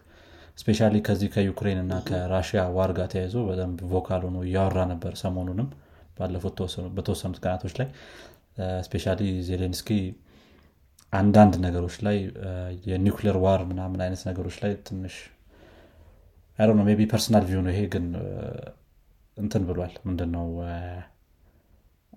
[0.58, 5.68] specially ከዚህ ከዩክሬን እና ከራሽያ war ጋር ተያይዞ በደንብ vocal ሆኖ እያወራ ነበር ሰሞኑንም
[6.18, 7.88] ባለፉት ተወሰኑ- በተወሰኑት ቀናቶች ላይ።
[8.86, 9.90] specially ዜሌንስኪ
[11.14, 12.18] አንዳንድ ነገሮች ላይ
[12.90, 15.16] የ nuclear war ምናምን አይነት ነገሮች ላይ ትንሽ
[16.60, 18.06] I know my personal view ነው ይሄ ግን
[19.38, 20.48] እንትን ብሏል። ምንድነው?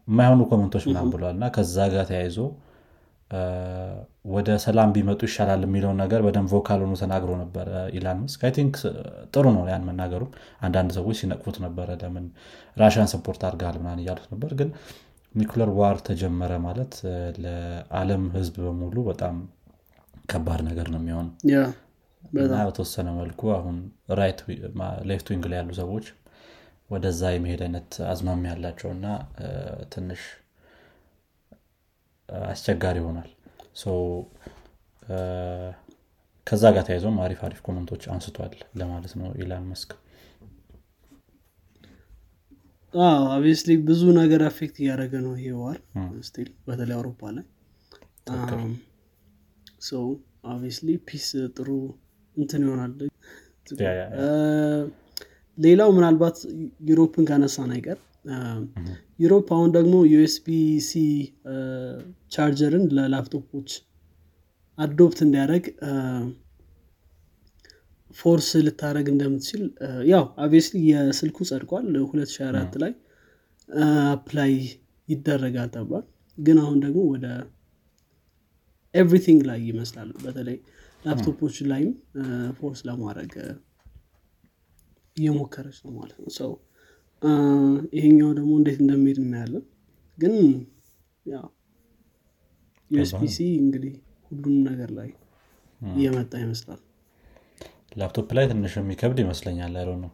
[0.08, 2.38] የማይሆኑ comment ኦች ምናምን ብሏል። እና ከዛ ጋር ተያይዞ
[4.32, 8.74] ወደ ሰላም ቢመጡ ይሻላል የሚለውን ነገር በደንብ vocal ሆኖ ተናግሮ ነበረ ኢላን መስክ። I think
[9.34, 10.22] ጥሩ ነው ያን መናገሩ
[10.66, 12.26] አንዳንድ ሰዎች ሲነቅፉት ነበረ ለምን
[12.76, 14.68] ራሽያን support አድርገሃል ምናምን እያሉት ነበር። ግን
[15.34, 17.14] nuclear war ተጀመረ ማለት አ፣
[17.44, 19.36] ለዓለም ህዝብ በሙሉ በጣም
[20.30, 21.60] ከባድ ነገር ነው የሚሆነው። yeah
[22.50, 23.76] እና በተወሰነ መልኩ አሁን
[25.08, 26.06] left wing ላይ ያሉ ሰዎች
[26.90, 29.06] ወደዛ የመሄድ አይነት አዝማሚያ ያላቸው እና
[29.92, 30.22] ትንሽ
[32.48, 33.30] አስቸጋሪ ይሆናል
[36.46, 39.90] ከዛ ጋር ተያይዞም አሪፍ አሪፍ comment ኦች አንስቷል ለማለት ነው ኢላን መስክ
[42.94, 45.78] obviously ብዙ ነገር affect እያደረገ ነው ይሄ war
[46.26, 47.44] still በተለይ አውሮፓ ላይ።
[49.82, 50.00] so
[50.46, 51.26] obviously peace
[51.56, 51.68] ጥሩ
[52.36, 52.92] እንትን ይሆናል።
[54.20, 54.26] አ፣
[55.58, 56.36] ሌላው ምናልባት
[56.88, 57.98] Europe ን ካነሳን አይቀር
[59.20, 60.46] Europe አሁን ደግሞ USB
[60.86, 60.92] C
[62.32, 63.70] ቻርጀርን ለላፕቶፖች
[64.78, 65.64] adopt እንዲያደረግ
[68.16, 69.62] force ልታደረግ እንደምትችል
[70.10, 72.92] ያው obviously የስልኩ ጸድቋል 2004 ላይ
[74.08, 74.52] apply
[75.08, 76.04] ይደረጋል ተብሏል።
[76.38, 77.26] ግን አሁን ደግሞ ወደ
[78.94, 80.56] everything ላይ ይመስላል። በተለይ
[81.04, 81.90] ላፕቶፖች ላይም
[82.58, 83.32] force ለማድረግ
[85.16, 86.50] እየሞከረች ነው ማለት ነው። so
[87.96, 89.64] ይሄኛው ደግሞ እንዴት እንደሚሄድ እናያለን።
[90.18, 90.34] ግን
[91.26, 91.46] ያው
[92.90, 93.94] USB-C እንግዲህ
[94.30, 95.10] ሁሉም ነገር ላይ
[95.80, 96.80] እየመጣ ይመስላል
[97.92, 100.10] ላፕቶፕ ላይ ትንሽ የሚከብድ ይመስለኛል። ያለው ነው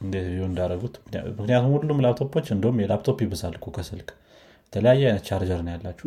[0.00, 0.94] እንዴት view እንዳደረጉት?
[1.32, 4.10] ምክንያቱም ሁሉም ላፕቶፖች እንደውም የላፕቶፕ ይብሳል እኮ ከስልክ።
[4.66, 6.06] የተለያየ አይነት ቻርጀር ነው ያላቸው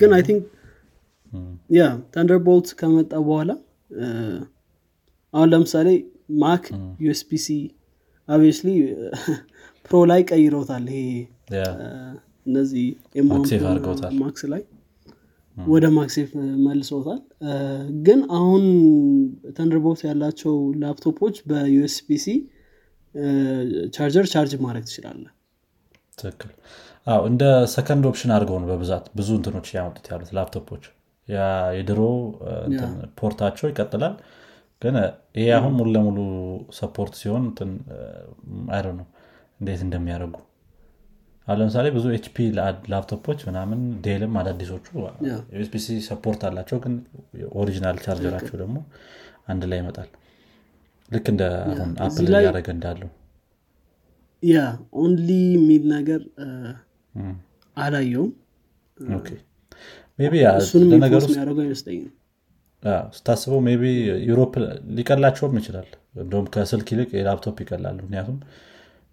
[0.00, 0.44] ግን I think
[1.70, 1.82] yeah
[2.14, 3.50] Thunderbolt ከመጣ በኋላ
[3.96, 4.06] እ፣
[5.34, 5.88] አሁን ለምሳሌ
[6.42, 6.64] Mac
[7.04, 7.46] USB-C
[8.28, 8.68] obviously
[9.84, 11.04] Pro ላይ ቀይረውታል ይሄ
[11.52, 11.62] እ፣
[12.46, 12.86] እነዚህ
[14.22, 14.62] Macs ላይ
[15.56, 16.30] ወደ MagSafe
[16.66, 17.54] መልሰውታል እ፣
[18.04, 18.62] ግን አሁን
[19.56, 22.26] Thunderbolt ያላቸው ላፕቶፖች በ USB-C
[23.94, 25.32] charger charge ማድረግ ትችላለህ።
[26.18, 26.50] ትክክል።
[27.06, 27.42] አዎ እንደ
[27.72, 30.84] second option አድርገው ነው በብዛት ብዙ እንትኖች ያመጡት ያሉት ላፕቶፖች።
[31.28, 32.00] የድሮ
[33.18, 34.14] port ኣቸው ይቀጥላል።
[34.82, 34.94] ግን
[35.38, 36.18] ይሄ አሁን ሙሉ ለሙሉ
[36.76, 37.44] support ሲሆን
[38.70, 39.06] I know
[39.60, 40.36] እንዴት እንደሚያደርጉ
[41.58, 42.36] ለምሳሌ ብዙ HP
[42.92, 44.86] ላፕቶፖች ምናምን Dell ም አዳዲሶቹ
[45.24, 46.94] yeah። USB-C support አላቸው ግን
[47.60, 48.76] original charger ኣቸው ደግሞ
[49.48, 50.10] አንድ ላይ ይመጣል።
[51.10, 53.10] ልክ እንደ አሁን Apple እያደረገ እንዳለው።
[54.42, 54.58] yeah
[55.00, 56.20] only የሚል ነገር
[57.76, 58.30] አላየውም
[63.16, 63.84] ስታስበው ቢ
[64.28, 64.52] Europe
[64.96, 65.88] ሊቀላቸውም ይችላል።
[66.22, 68.38] እንደውም ከስልክ ይልቅ የላፕቶፕ ይቀላል ምክንያቱም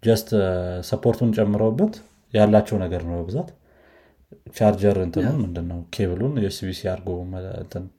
[0.02, 0.28] just
[0.88, 1.94] support ኡን ጨምረውበት
[2.32, 3.48] ያላቸው ነገር ነው በብዛት።
[4.56, 5.78] ቻርጀር እንትኑን ምንድነው?
[5.94, 7.08] cable ኡን USB-C አድርጎ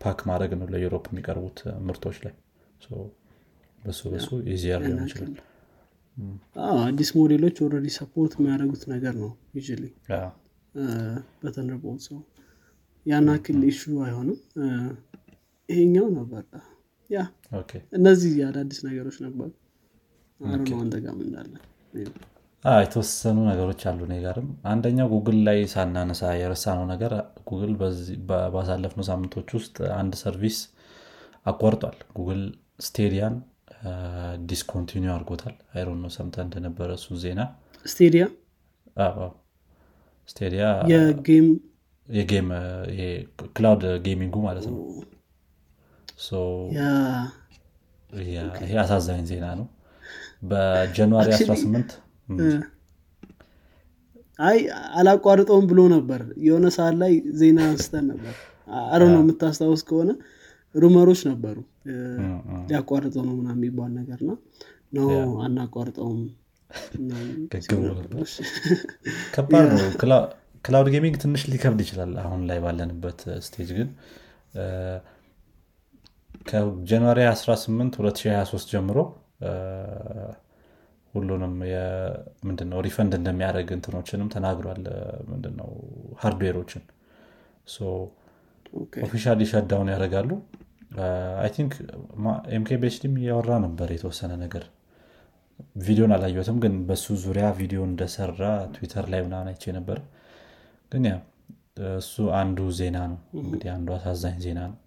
[0.02, 1.58] pack ማድረግ ነው ለ Europe የሚቀርቡት
[1.88, 2.34] ምርቶች ላይ።
[3.80, 5.34] በሱ በሱ easier ሊሆን ይችላል።
[6.64, 9.84] አዎ፣ አዲስ ሞዴሎች already support የሚያደርጉት ነገር ነው usually
[10.18, 10.30] አዎ፣
[11.42, 12.20] በ Thunderbolt so
[13.06, 14.66] ያን ያክል issue አይሆንም። እ፣
[15.70, 16.44] ይሄኛው ነበር
[17.10, 17.20] yeah
[17.98, 19.50] እነዚህ አዳዲስ ነገሮች ነበሩ።
[20.68, 21.54] ነው አንተ እንዳለ
[22.66, 27.12] የተወሰኑ ነገሮች አሉ እኔ ጋርም። አንደኛው ጉግል ላይ ሳናነሳ የረሳነው ነገር
[27.50, 27.72] ጉግል
[28.54, 30.58] ባሳለፍነው ሳምንቶች ውስጥ አንድ service
[31.46, 32.42] አቋርጧል። ጉግል
[32.88, 33.36] Stadia ን
[34.50, 37.42] discontinue አድርጎታል። አይሮን ነው ሰምተ እንደነበረ እሱ ዜና።
[37.86, 38.24] Stadia?
[40.30, 41.48] Stadia የ game?
[42.08, 42.48] የ game
[43.56, 44.78] cloud gaming ኡ ማለት ነው።
[48.62, 49.68] ይሄ አሳዛኝ ዜና ነው።
[50.44, 51.92] በ January 18
[54.40, 54.58] አይ
[55.00, 58.34] አላቋርጠውም ብሎ ነበር። የሆነ ሰዓት ላይ ዜና አንስተን ነበር።
[58.88, 60.12] አረ ነው የምታስታውስ ከሆነ
[60.76, 61.58] rumor ኦች ነበሩ።
[62.68, 64.32] ሊያቋርጠው ነው ምና የሚባል ነገር ና
[64.98, 65.10] ነው
[65.46, 66.20] አናቋርጠውም
[69.36, 69.80] ከባድ ነው።
[70.66, 73.88] cloud gaming ትንሽ ሊከብድ ይችላል አሁን ላይ ባለንበት stage ግን።
[76.48, 78.98] ከ January 18 2023 ጀምሮ
[81.14, 81.54] ሁሉንም
[82.48, 84.82] ምንድነው refund እንደሚያደርግ እንትኖችንም ተናግሯል።
[85.30, 85.70] ምንድነው
[86.22, 86.84] hardwareኦችን።
[89.06, 90.32] officially shut down ያደርጋሉ።
[91.42, 91.74] I think
[92.58, 94.64] ኤምኬቤችዲም እያወራ ነበር የተወሰነ ነገር።
[95.84, 98.42] ቪዲዮውን አላየትም ግን በሱ ዙሪያ ቪዲዮ እንደሰራ
[98.76, 100.00] ትዊተር ላይ ምናምን አይቼ ነበር።
[100.92, 101.16] ግን ያ
[101.98, 104.78] እሱ አንዱ ዜና ነው። እንግዲህ አንዱ አሳዛኝ ዜና ነው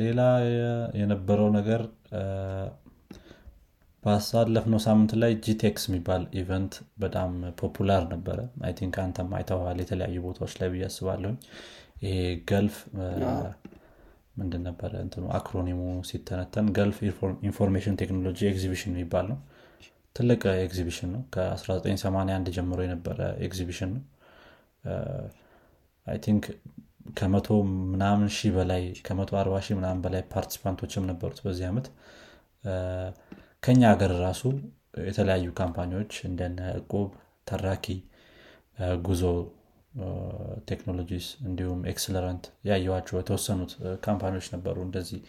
[0.00, 0.20] ሌላ
[1.00, 1.82] የነበረው ነገር
[4.02, 7.30] ባሳለፍነው ሳምንት ላይ ጂቴክስ የሚባል event በጣም
[7.60, 11.36] popular ነበረ። I think አንተም አይተዋል የተለያዩ ቦታዎች ላይ ብዬ አስባለሁኝ።
[12.04, 12.16] ይሄ
[12.50, 12.76] ገልፍ
[14.38, 15.78] ምንድን ነበረ እንትኑ acronym ኡ
[16.08, 16.98] ሲተነተን Gulf
[17.48, 19.38] Information Technology Exhibition የሚባል ነው።
[20.16, 24.04] ትልቅ ኤግዚቢሽን ነው። ከ1981 ጀምሮ የነበረ ኤግዚቢሽን ነው።
[26.06, 26.44] I think
[27.16, 27.48] ከመቶ
[27.92, 31.86] ምናምን ሺህ በላይ ከመቶ አርባ ሺህ ምናምን በላይ participant ኦችም ነበሩት በዚህ ዓመት
[33.62, 34.42] ከኛ ሀገር ራሱ
[35.06, 37.08] የተለያዩ ካምፓኒዎች እንደነ እቁብ
[37.46, 37.86] ተራኪ
[39.04, 39.22] ጉዞ
[40.68, 43.72] ቴክኖሎጂስ እንዲሁም ኤክሰለረንት ያየዋቸው የተወሰኑት
[44.04, 45.20] ካምፓኒዎች ነበሩ። እንደዚህ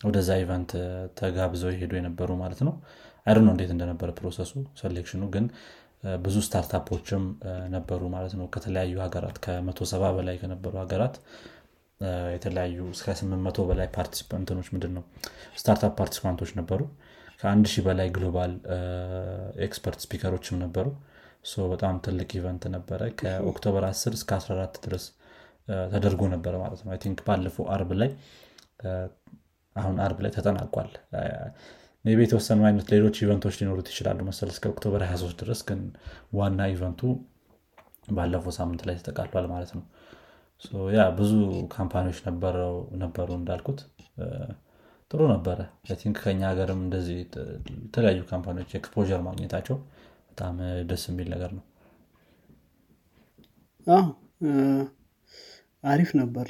[0.00, 0.70] ወደዛ event
[1.18, 2.74] ተጋብዘው የሄዱ የነበሩ ማለት ነው።
[3.26, 5.44] አይደ እንዴት እንደነበረ process ኡ selection ኡ ግን
[6.24, 7.22] ብዙ startup ኦችም
[7.74, 11.16] ነበሩ ማለት ነው። ከተለያዩ ሀገራት ከመቶ ሰባ በላይ ከነበሩ ሀገራት
[12.34, 15.04] የተለያዩ እስከ 800 በላይ participant ኦች ምንድን ነው
[15.60, 16.80] startup participant ኦች ነበሩ።
[17.40, 18.52] ከአንድ ሺህ በላይ global
[19.66, 20.86] expert speaker ኦችም ነበሩ።
[21.70, 25.04] በጣም ትልቅ event ነበረ። ከ October 10 እስከ 14 ድረስ
[25.92, 28.10] ተደርጎ ነበረ ማለት ነው። think ባለፈው አርብ ላይ
[29.76, 30.90] አሁን አርብ ላይ ተጠናቋል
[32.04, 35.80] maybe የተወሰኑ አይነት ሌሎች event ኦች ሊኖሩት ይችላሉ መሰል እስከ October 23 ድረስ ግን
[36.38, 37.00] ዋና event ኡ
[38.10, 39.84] ባለፈው ሳምንት ላይ ተጠቃሏል ማለት ነው።
[40.94, 41.32] ያ ብዙ
[41.74, 42.18] ካምፓኒዎች
[43.04, 43.80] ነበሩ እንዳልኩት።
[45.10, 45.58] ጥሩ ነበረ።
[46.00, 49.76] think ከኛ ሀገርም እንደዚህ የተለያዩ ካምፓኒዎች exposure ማግኘታቸው
[50.30, 50.54] በጣም
[50.90, 51.64] ደስ የሚል ነገር ነው።
[55.84, 56.48] አሪፍ ነበር።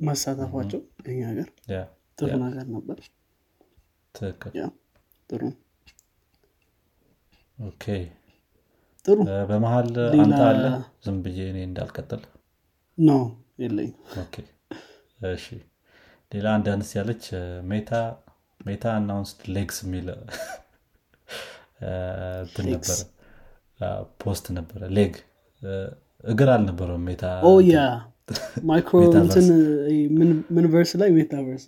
[0.00, 0.80] መሳተፋቸው
[1.10, 1.48] እኛ ሀገር
[2.18, 2.98] ጥሩ ነገር ነበር
[4.14, 4.52] ትክክል።
[5.30, 5.42] ጥሩ።
[7.58, 7.84] Okay።
[9.06, 9.18] ጥሩ።
[9.50, 10.64] በመሀል አንተ አለ?
[11.04, 12.22] ዝም ብዬ እኔ እንዳልቀጥል?
[12.98, 13.10] No
[13.58, 13.90] የለኝ
[15.30, 15.46] እሺ።
[16.32, 17.24] ሌላ አንድ አነስ ያለች
[17.70, 17.90] ሜታ
[18.60, 20.08] ሜታ announced legs የሚል
[22.40, 22.98] እንትን ነበረ።
[24.20, 25.14] post ነበረ። leg
[26.24, 27.24] እግር አልነበረውም ሜታ
[27.68, 27.76] ያ
[28.68, 29.46] ማይክሮ እንትን
[30.54, 31.10] ምን ቨርስ ላይ?
[31.16, 31.64] ሜታቨርስ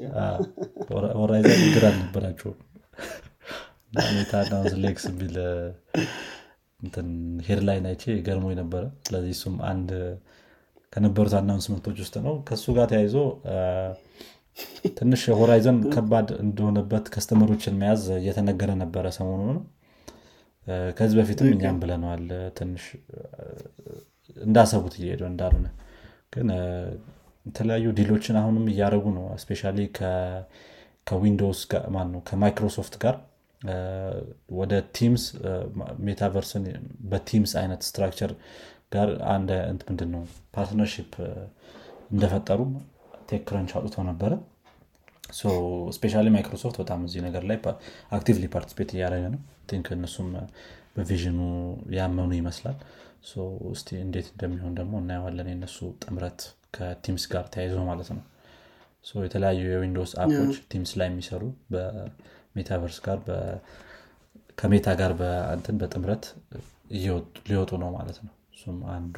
[1.19, 2.59] ሆራይዘን እግር አልነበራቸውም
[4.12, 5.35] ሜታ announce legs የሚል
[6.81, 7.09] እንትን
[7.47, 9.91] headline አይቼ ገርሞ ነበረ። ስለዚህ እሱም አንድ
[10.93, 13.17] ከነበሩት announcement ኦች ውስጥ ነው። ከእሱ ጋር ተያይዞ
[14.99, 19.62] ትንሽ ሆራይዘን ከባድ እንደሆነበት customer ኦችን መያዝ እየተነገረ ነበረ ሰሞኑ ነው
[20.97, 22.27] ከዚህ በፊትም እኛም ብለነዋል።
[22.59, 22.85] ትንሽ
[24.37, 25.67] እንዳሰቡት እየሄደ እንዳልሆነ
[26.35, 26.49] ግን
[27.47, 29.62] የተለያዩ deal ኦችን አሁንም እያደረጉ ነው። especially
[31.09, 31.61] ከዊንዶውስ
[31.95, 33.16] ማን ነው ከማይክሮሶፍት ጋር
[34.59, 35.24] ወደ ቲምስ
[36.07, 36.64] ሜታቨርስን
[37.11, 38.33] በቲምስ አይነት structure
[38.95, 39.51] ጋር አንድ
[39.89, 40.22] ምንድን ነው
[40.57, 41.12] partnership
[42.12, 42.61] እንደፈጠሩ
[43.31, 44.32] ቴክክረንች አውጥተው ነበረ።
[45.97, 47.59] especially ማይክሮሶፍት በጣም እዚህ ነገር ላይ
[48.12, 49.41] actively participate እያደረገ ነው።
[49.71, 50.28] think እነሱም
[50.97, 51.39] በ vision ኡ
[51.97, 52.76] ያመኑ ይመስላል
[53.70, 56.41] እስቲ እንዴት እንደሚሆን ደግሞ እናየዋለን የነሱ ጥምረት
[56.77, 58.22] ከቲምስ ጋር ተያይዞ ማለት ነው።
[59.22, 63.18] የተለያዩ የዊንዶውስ app ኦች ቲምስ ላይ የሚሰሩ በሜታቨርስ ጋር
[64.59, 66.25] ከሜታ ጋር በንትን በጥምረት
[67.49, 69.16] ሊወጡ ነው ማለት ነው። እሱም አንዱ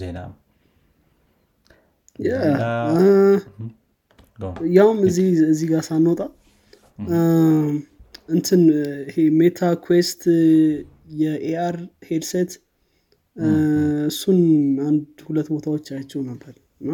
[0.00, 0.18] ዜና
[4.76, 6.20] ያውም እዚህ ጋር ሳንወጣ
[8.28, 8.60] እንትን
[9.08, 10.22] ይሄ ሜታ ኩዌስት
[11.20, 11.76] የ AR
[12.08, 12.50] headset
[14.10, 14.38] እሱን
[14.86, 16.90] አንድ ሁለት ቦታዎች አያቸው ነበር እና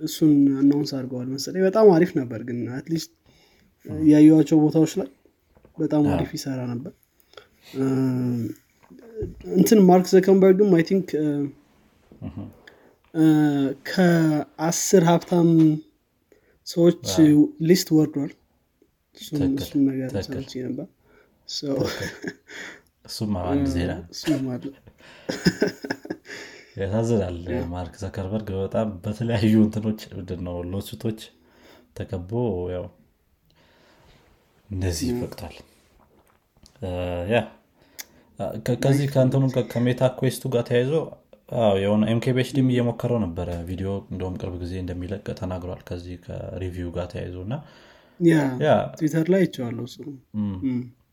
[0.00, 0.30] እሱን
[0.60, 3.10] announce አድርገዋል መሰለኝ። በጣም አሪፍ ነበር ግን at least
[4.08, 5.08] ያዩዋቸው ቦታዎች ላይ
[5.78, 6.92] በጣም አሪፍ ይሰራ ነበር።
[9.54, 11.08] እንትን ማርክ ዘከርበርግም I think
[13.90, 15.50] ከአስር ሀብታም
[16.66, 17.04] ሰዎች
[17.68, 18.32] ሊስት ወርዷል።
[19.16, 20.10] እሱም ነገር
[20.68, 20.88] ነበር
[23.04, 23.92] እሱም አንድ ዜና
[26.80, 27.36] ያሳዝናል።
[27.70, 31.20] ማርክ ዘከርበርግ በጣም በተለያዩ እንትኖች ምንድነው ሎሱቶች
[31.96, 32.30] ተከቦ
[32.74, 32.84] ያው
[34.68, 35.56] እንደዚህ ይፈቅቷል
[37.32, 37.38] ያ
[38.82, 39.42] ከዚህ ከእንትኑ
[39.72, 40.92] ከሜታ ኩዌስቱ ጋር ተያይዞ
[41.82, 47.06] የሆነ ኤምኬቤችዲም እየሞከረው ነበረ ቪዲዮ እንደውም ቅርብ ጊዜ እንደሚለቅ ተናግሯል ከዚህ ከ review ው ጋር
[47.12, 47.54] ተያይዞ እና
[48.94, 49.86] ትዊተር ላይ አይቼዋለሁ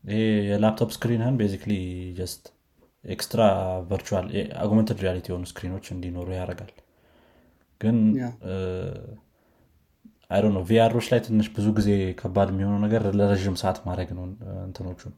[0.04, 1.72] ይሄ የ laptop screen ህን basically
[2.18, 2.44] just
[3.04, 3.42] extra
[3.90, 4.26] virtual
[4.62, 6.72] augmented reality የሆኑ screen ኦች እንዲኖሩ ያደርጋል።
[7.80, 7.96] ግን
[10.30, 14.24] አይ ነው VR ኦች ላይ ትንሽ ብዙ ጊዜ ከባድ የሚሆነው ነገር ለረዥም ሰዓት ማድረግ ነው
[14.64, 15.12] እንትኖቹን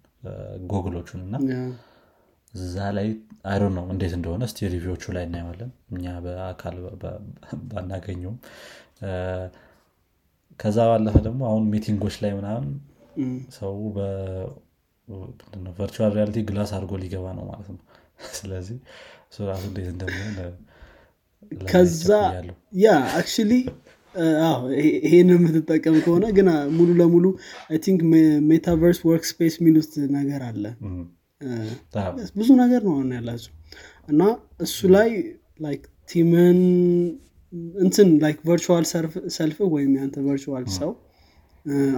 [0.72, 1.34] goggle ኦቹን እና
[2.54, 3.08] እዛ ላይ
[3.50, 6.76] አይሮ ነው እንዴት እንደሆነ እስቲ review ዎቹ ላይ እናየዋለን። እኛ በአካል
[7.70, 8.38] ባናገኘውም።
[10.60, 12.66] ከዛ ባለፈ ደግሞ አሁን meeting ኦች ላይ ምናምን
[13.58, 13.74] ሰው
[15.78, 17.80] virtual reality glass አድርጎ ሊገባ ነው ማለት ነው።
[18.38, 18.78] ስለዚህ
[19.30, 20.34] እሱ ራሱ እንዴት እንደሚሆን
[21.66, 22.08] ከዛ
[22.80, 22.88] ያ
[23.18, 23.52] actually
[25.02, 27.26] ይሄን የምትጠቀም ከሆነ ግን ሙሉ ለሙሉ
[27.84, 28.00] think
[28.50, 30.64] ሜታቨርስ workspace የሚሉት ነገር አለ።
[32.38, 33.52] ብዙ ነገር ነው አሁን ያላቸው
[34.08, 34.22] እና
[34.66, 35.10] እሱ ላይ
[35.60, 36.58] like ቲምን
[37.82, 38.84] እንትን like virtual
[39.36, 40.90] self ወይም ያንተ virtual ሰው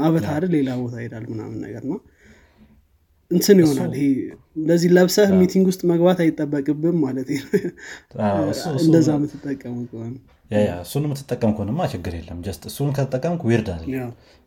[0.05, 1.99] avatar ሌላ ቦታ ይሄዳል ምናምን ነገር ነው
[3.33, 4.07] እንትን ይሆናል ይሄ
[4.57, 7.29] እንደዚህ ለብሰህ meeting ውስጥ መግባት አይጠበቅብም ማለት
[8.85, 10.15] እንደዛ የምትጠቀሙ ከሆነ።
[10.83, 13.85] እሱን የምትጠቀም ከሆነማ ችግር የለም። just እሱን ከተጠቀምኩ weird አለ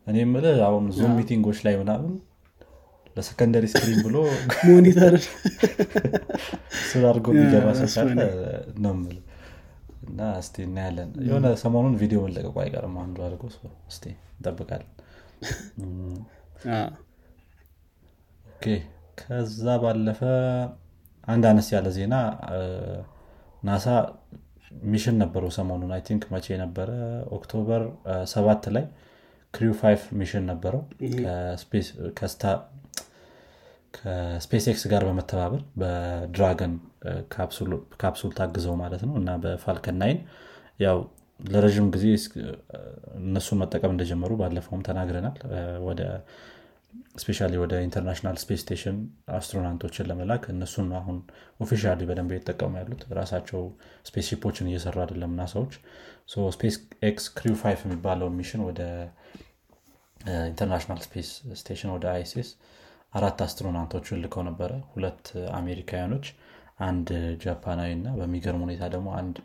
[0.06, 2.12] እኔ ምል አሁን Zoom meeting ኦች ላይ ምናምን
[3.16, 4.16] ለ secondary screen ብሎ
[4.68, 5.14] monitor
[6.78, 8.08] እሱን አድርጎ የሚገባ ሰው
[8.82, 9.16] ነው። ምል
[10.08, 13.42] እና እስቲ እናያለን። የሆነ ሰሞኑን ቪዲዮ መለቀቁ አይቀርም። አንዱ አድርጎ
[13.90, 14.04] እስቲ
[14.36, 14.90] እንጠብቃለን
[19.20, 20.20] ከዛ ባለፈ
[21.28, 22.14] አንድ አነስ ያለ ዜና
[23.62, 23.86] NASA
[24.86, 26.88] mission ነበረው ሰሞኑን። I think መቼ ነበረ?
[27.36, 27.82] October
[28.32, 28.84] ሰባት ላይ
[29.54, 30.82] Crew Five mission ነበረው።
[33.94, 36.72] ከ SpaceX ጋር በመተባበር በ Dragon
[38.00, 40.18] capsule ታግዘው ማለት ነው። እና በ Falcon Nine
[40.80, 40.98] ያው
[41.40, 42.04] ለረዥም ጊዜ
[43.20, 45.36] እነሱን መጠቀም እንደጀመሩ ባለፈውም ተናግረናል።
[45.88, 46.02] ወደ
[47.20, 48.96] specially ወደ International Space Station
[49.36, 51.16] astronaut ኦችን ለመላክ እነሱን አሁን
[51.60, 53.62] officially በደንብ የተጠቀሙ ያሉት ራሳቸው
[54.08, 55.74] spaceship ኦችን እየሰሩ አይደለም NASA
[56.54, 56.76] ዎች
[57.08, 58.80] SpaceX Crew Five የሚባለው mission ወደ
[60.46, 61.30] International Space
[61.60, 62.48] Station ወደ ISS
[63.12, 65.26] አራት astronaut ኦችን ልከው ነበረ። ሁለት
[65.58, 66.26] አሜሪካውያኖች
[66.86, 67.08] አንድ
[67.42, 69.36] ጃፓናዊ እና በሚገርም ሁኔታ ደግሞ አንድ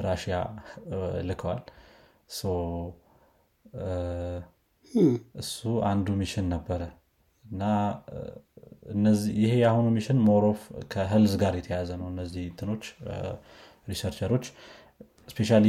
[0.00, 0.36] ራሽያ
[1.28, 1.60] ልከዋል
[5.40, 5.58] እሱ
[5.90, 6.82] አንዱ mission ነበረ።
[7.44, 7.62] እና
[9.38, 10.60] ይሄ የአሁኑ mission more of
[10.92, 12.84] ከ health ጋር የተያዘ ነው። እነዚህ እንትኖች
[13.90, 14.44] researcher ኦች
[15.28, 15.66] specially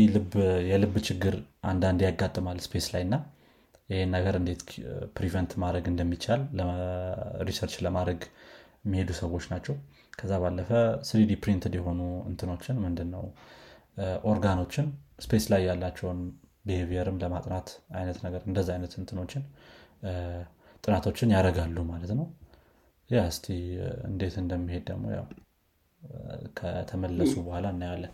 [0.70, 1.36] የልብ ችግር
[1.70, 3.16] አንዳንድ ያጋጥማል space ላይ። እና
[3.90, 4.62] ይህን ነገር እንዴት
[5.18, 6.42] prevent ማድረግ እንደሚቻል
[7.50, 8.22] research ለማድረግ
[8.86, 9.76] የሚሄዱ ሰዎች ናቸው።
[10.20, 10.70] ከዛ ባለፈ
[11.10, 13.24] 3D printed የሆኑ እንትኖችን ምንድን ነው
[14.32, 14.88] ኦርጋኖችን
[15.26, 16.20] space ላይ ያላቸውን
[16.66, 19.44] behavior ም ለማጥናት አይነት ነገር እንደዚ አይነት እንትኖችን
[20.84, 22.28] ጥናቶችን ያደርጋሉ ማለት ነው።
[23.10, 23.48] ያ እስቲ
[24.10, 25.26] እንዴት እንደሚሄድ ደግሞ ያው
[26.60, 28.14] ከተመለሱ በኋላ እናያለን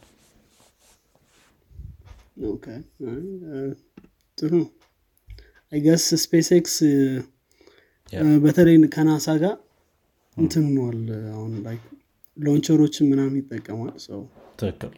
[4.38, 4.54] ጥሩ።
[5.72, 6.76] I guess SpaceX
[8.44, 9.56] በተለይ ከ NASA ጋር
[10.38, 11.02] እንትን ሆኗል።
[11.34, 11.78] አሁን ላይ
[12.38, 14.22] launcher ኦችን ምናምን ይጠቀማል። ሰው
[14.60, 14.94] ትክክል።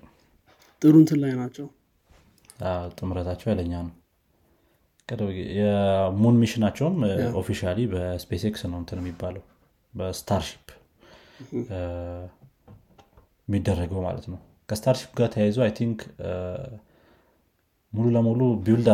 [0.82, 1.68] ጥሩ እንትን ላይ ናቸው
[2.98, 3.94] ጥምረታቸው ያለኛ ነው።
[5.58, 6.96] የ moon mission ኣቸውም
[7.40, 9.44] officially በ SpaceX ነው እንትን የሚባለው
[9.94, 10.68] በ Starship
[13.48, 16.00] የሚደረገው ማለት ነው። ከ Starship ጋር ተያይዞ I think
[17.94, 18.88] ሙሉ ለሙሉ build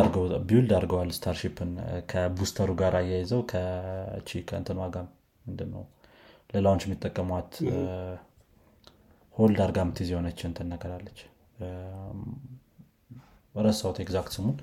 [0.72, 1.70] አድርገዋል Starship ን
[2.10, 4.96] ከ booster ኡ ጋር አያይዘው ከቺ ከእንትን ዋጋ
[5.44, 5.84] ምንድነው
[6.50, 7.52] ለ launch የሚጠቀሟት
[9.34, 11.20] hold አርጋ ምትይዝ የሆነች እንትን ነገር አለች
[13.54, 14.56] ረሳውት exact ስሙን።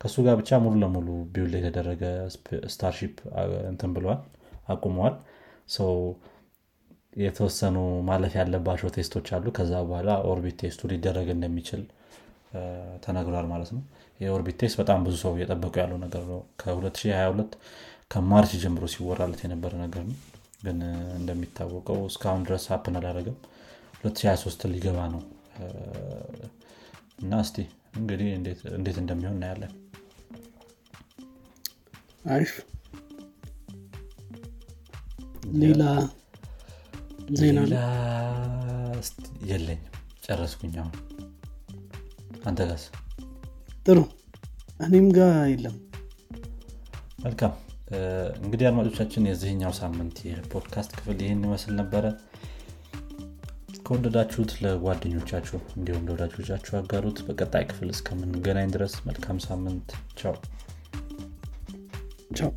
[0.00, 2.02] ከእሱ ጋር ብቻ ሙሉ ለሙሉ build የተደረገ
[2.72, 3.16] Starship
[3.70, 4.20] እንትን ብለዋል
[4.68, 5.16] አቁመዋል።
[7.22, 7.76] የተወሰኑ
[8.08, 11.82] ማለፍ ያለባቸው test ኦች አሉ። ከዛ በኋላ orbit test ኡ ሊደረግ እንደሚችል
[13.04, 13.82] ተነግሯል ማለት ነው።
[14.20, 17.54] የ orbit test በጣም ብዙ ሰው እየጠበቁ ያለው ነገር ነው። ከ2022
[18.10, 20.16] ከ March ጀምሮ ሲወራለት የነበረ ነገር ነው።
[20.64, 20.78] ግን
[21.18, 23.38] እንደሚታወቀው እስካሁን ድረስ happen አላደረገም።
[24.02, 25.22] 2023 ሊገባ ነው።
[27.22, 27.56] እና እስቲ
[27.92, 28.28] እንግዲህ
[28.76, 29.72] እንዴት እንደሚሆን እናያለን።
[32.26, 32.52] አሪፍ።
[35.62, 35.82] ሌላ
[37.38, 37.58] ዜና
[39.48, 39.88] የለኝም።
[40.26, 40.94] ጨረስኩኝ አሁን።
[42.44, 42.84] አንተ ጋስ
[43.86, 43.98] ጥሩ።
[44.80, 45.76] እኔም ጋር የለም።
[47.24, 47.52] መልካም።
[48.40, 52.04] እንግዲህ አድማጮቻችን የዚህኛው ሳምንት የፖድካስት ክፍል ይህን ይመስል ነበረ
[53.86, 59.88] ከወደዳችሁት ለጓደኞቻችሁ እንዲሁም ለወዳጆቻችሁ አጋሩት። በቀጣይ ክፍል እስከምንገናኝ ድረስ መልካም ሳምንት።
[60.20, 60.36] ቻው።
[62.38, 62.50] ቻው